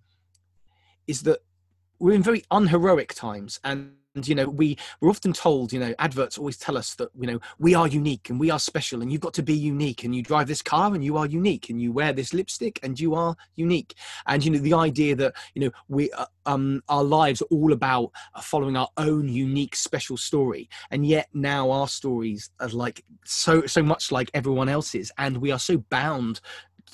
is 1.07 1.23
that 1.23 1.39
we're 1.97 2.13
in 2.13 2.23
very 2.23 2.43
unheroic 2.51 3.13
times 3.15 3.59
and 3.63 3.93
you 4.27 4.35
know 4.35 4.47
we 4.47 4.77
we're 5.01 5.09
often 5.09 5.33
told 5.33 5.71
you 5.71 5.79
know 5.79 5.93
adverts 5.99 6.37
always 6.37 6.57
tell 6.57 6.77
us 6.77 6.95
that 6.95 7.09
you 7.19 7.27
know 7.27 7.39
we 7.57 7.73
are 7.73 7.87
unique 7.87 8.29
and 8.29 8.39
we 8.39 8.49
are 8.49 8.59
special 8.59 9.01
and 9.01 9.11
you've 9.11 9.21
got 9.21 9.33
to 9.33 9.43
be 9.43 9.53
unique 9.53 10.03
and 10.03 10.15
you 10.15 10.21
drive 10.21 10.47
this 10.47 10.61
car 10.61 10.93
and 10.93 11.03
you 11.03 11.17
are 11.17 11.25
unique 11.25 11.69
and 11.69 11.81
you 11.81 11.91
wear 11.91 12.13
this 12.13 12.33
lipstick 12.33 12.79
and 12.83 12.99
you 12.99 13.15
are 13.15 13.35
unique. 13.55 13.95
And 14.27 14.43
you 14.43 14.51
know 14.51 14.59
the 14.59 14.73
idea 14.73 15.15
that 15.15 15.33
you 15.53 15.61
know 15.63 15.71
we 15.87 16.11
uh, 16.11 16.25
um 16.45 16.81
our 16.89 17.03
lives 17.03 17.41
are 17.41 17.51
all 17.51 17.73
about 17.73 18.11
uh, 18.35 18.41
following 18.41 18.77
our 18.77 18.89
own 18.97 19.29
unique 19.29 19.75
special 19.75 20.17
story. 20.17 20.69
And 20.91 21.05
yet 21.05 21.27
now 21.33 21.71
our 21.71 21.87
stories 21.87 22.49
are 22.59 22.69
like 22.69 23.03
so 23.25 23.65
so 23.65 23.83
much 23.83 24.11
like 24.11 24.29
everyone 24.33 24.69
else's. 24.69 25.11
And 25.17 25.37
we 25.37 25.51
are 25.51 25.59
so 25.59 25.77
bound 25.89 26.41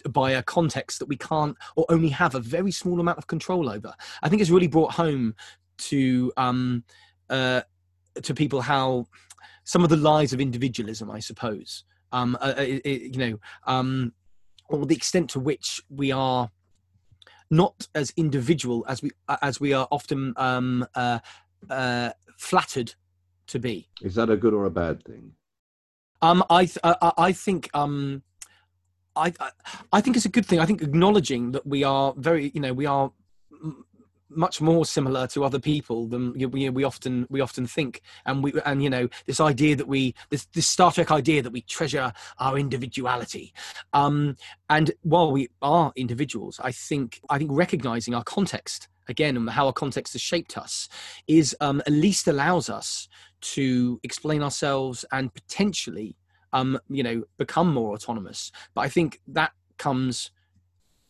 by 0.10 0.32
a 0.32 0.44
context 0.44 1.00
that 1.00 1.08
we 1.08 1.16
can't 1.16 1.56
or 1.76 1.86
only 1.90 2.10
have 2.10 2.36
a 2.36 2.40
very 2.40 2.72
small 2.72 3.00
amount 3.00 3.18
of 3.18 3.28
control 3.28 3.70
over. 3.70 3.94
I 4.22 4.30
think 4.30 4.42
it's 4.42 4.52
really 4.52 4.68
brought 4.68 4.92
home 4.92 5.36
to 5.78 6.32
um, 6.38 6.84
uh, 7.30 7.62
to 8.22 8.34
people 8.34 8.62
how 8.62 9.06
some 9.64 9.84
of 9.84 9.90
the 9.90 9.98
lies 9.98 10.34
of 10.34 10.40
individualism, 10.40 11.10
I 11.10 11.20
suppose, 11.20 11.84
um, 12.12 12.38
uh, 12.40 12.54
it, 12.58 12.78
uh, 12.78 12.82
it, 12.86 13.02
you 13.16 13.18
know, 13.18 13.40
um, 13.66 14.14
or 14.70 14.86
the 14.86 14.96
extent 14.96 15.30
to 15.32 15.40
which 15.40 15.82
we 15.90 16.12
are 16.12 16.50
not 17.52 17.88
as 17.94 18.12
individual 18.18 18.86
as 18.88 19.02
we 19.02 19.12
as 19.42 19.60
we 19.60 19.74
are 19.74 19.88
often 19.92 20.34
um, 20.38 20.86
uh, 20.96 21.20
uh, 21.70 22.12
flattered 22.38 22.96
to 23.48 23.60
be. 23.60 23.90
Is 24.02 24.16
that 24.16 24.30
a 24.30 24.38
good 24.38 24.54
or 24.54 24.66
a 24.66 24.72
bad 24.72 25.04
thing? 25.04 25.34
Um, 26.22 26.44
I 26.50 26.66
th- 26.66 26.80
I, 26.84 27.12
I 27.18 27.32
think 27.32 27.70
um, 27.74 28.24
I 29.16 29.34
I 29.92 30.02
think 30.02 30.16
it's 30.16 30.26
a 30.26 30.30
good 30.30 30.46
thing. 30.46 30.60
I 30.60 30.66
think 30.66 30.82
acknowledging 30.82 31.52
that 31.52 31.66
we 31.66 31.84
are 31.84 32.14
very, 32.18 32.52
you 32.54 32.62
know, 32.62 32.74
we 32.74 32.86
are 32.86 33.12
much 34.30 34.62
more 34.62 34.86
similar 34.86 35.28
to 35.28 35.44
other 35.44 35.60
people 35.60 36.08
than 36.08 36.34
we, 36.34 36.70
we 36.70 36.84
often 36.84 37.28
we 37.30 37.42
often 37.42 37.68
think. 37.68 38.02
And 38.26 38.44
we 38.44 38.54
and 38.66 38.84
you 38.84 38.90
know 38.90 39.08
this 39.26 39.40
idea 39.40 39.76
that 39.76 39.88
we 39.88 40.16
this 40.30 40.46
this 40.54 40.68
star 40.68 40.92
trek 40.92 41.12
idea 41.12 41.42
that 41.42 41.52
we 41.52 41.62
treasure 41.62 42.12
our 42.40 42.58
individuality. 42.58 43.54
Um 43.94 44.36
and 44.70 44.92
while 45.02 45.32
we 45.32 45.48
are 45.62 45.92
individuals 45.96 46.60
i 46.64 46.72
think 46.72 47.20
i 47.30 47.38
think 47.38 47.50
recognizing 47.54 48.14
our 48.14 48.24
context 48.24 48.88
again 49.08 49.38
and 49.38 49.50
how 49.50 49.68
our 49.68 49.74
context 49.74 50.14
has 50.14 50.22
shaped 50.22 50.58
us 50.58 50.90
is 51.28 51.56
um 51.62 51.82
at 51.86 51.94
least 51.94 52.28
allows 52.28 52.70
us 52.70 53.08
to 53.42 54.00
explain 54.04 54.42
ourselves 54.42 55.06
and 55.12 55.34
potentially 55.34 56.16
um 56.54 56.80
you 56.90 57.04
know 57.04 57.24
become 57.38 57.72
more 57.74 57.94
autonomous. 57.94 58.52
But 58.74 58.82
i 58.82 58.90
think 58.90 59.20
that 59.28 59.52
comes 59.78 60.32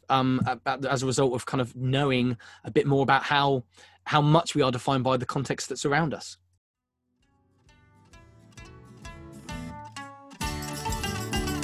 um, 0.09 0.41
as 0.89 1.03
a 1.03 1.05
result 1.05 1.33
of 1.33 1.45
kind 1.45 1.61
of 1.61 1.75
knowing 1.75 2.37
a 2.63 2.71
bit 2.71 2.87
more 2.87 3.03
about 3.03 3.23
how 3.23 3.63
how 4.05 4.21
much 4.21 4.53
we 4.53 4.61
are 4.61 4.71
defined 4.71 5.03
by 5.03 5.17
the 5.17 5.25
context 5.25 5.69
that's 5.69 5.85
around 5.85 6.13
us. 6.13 6.37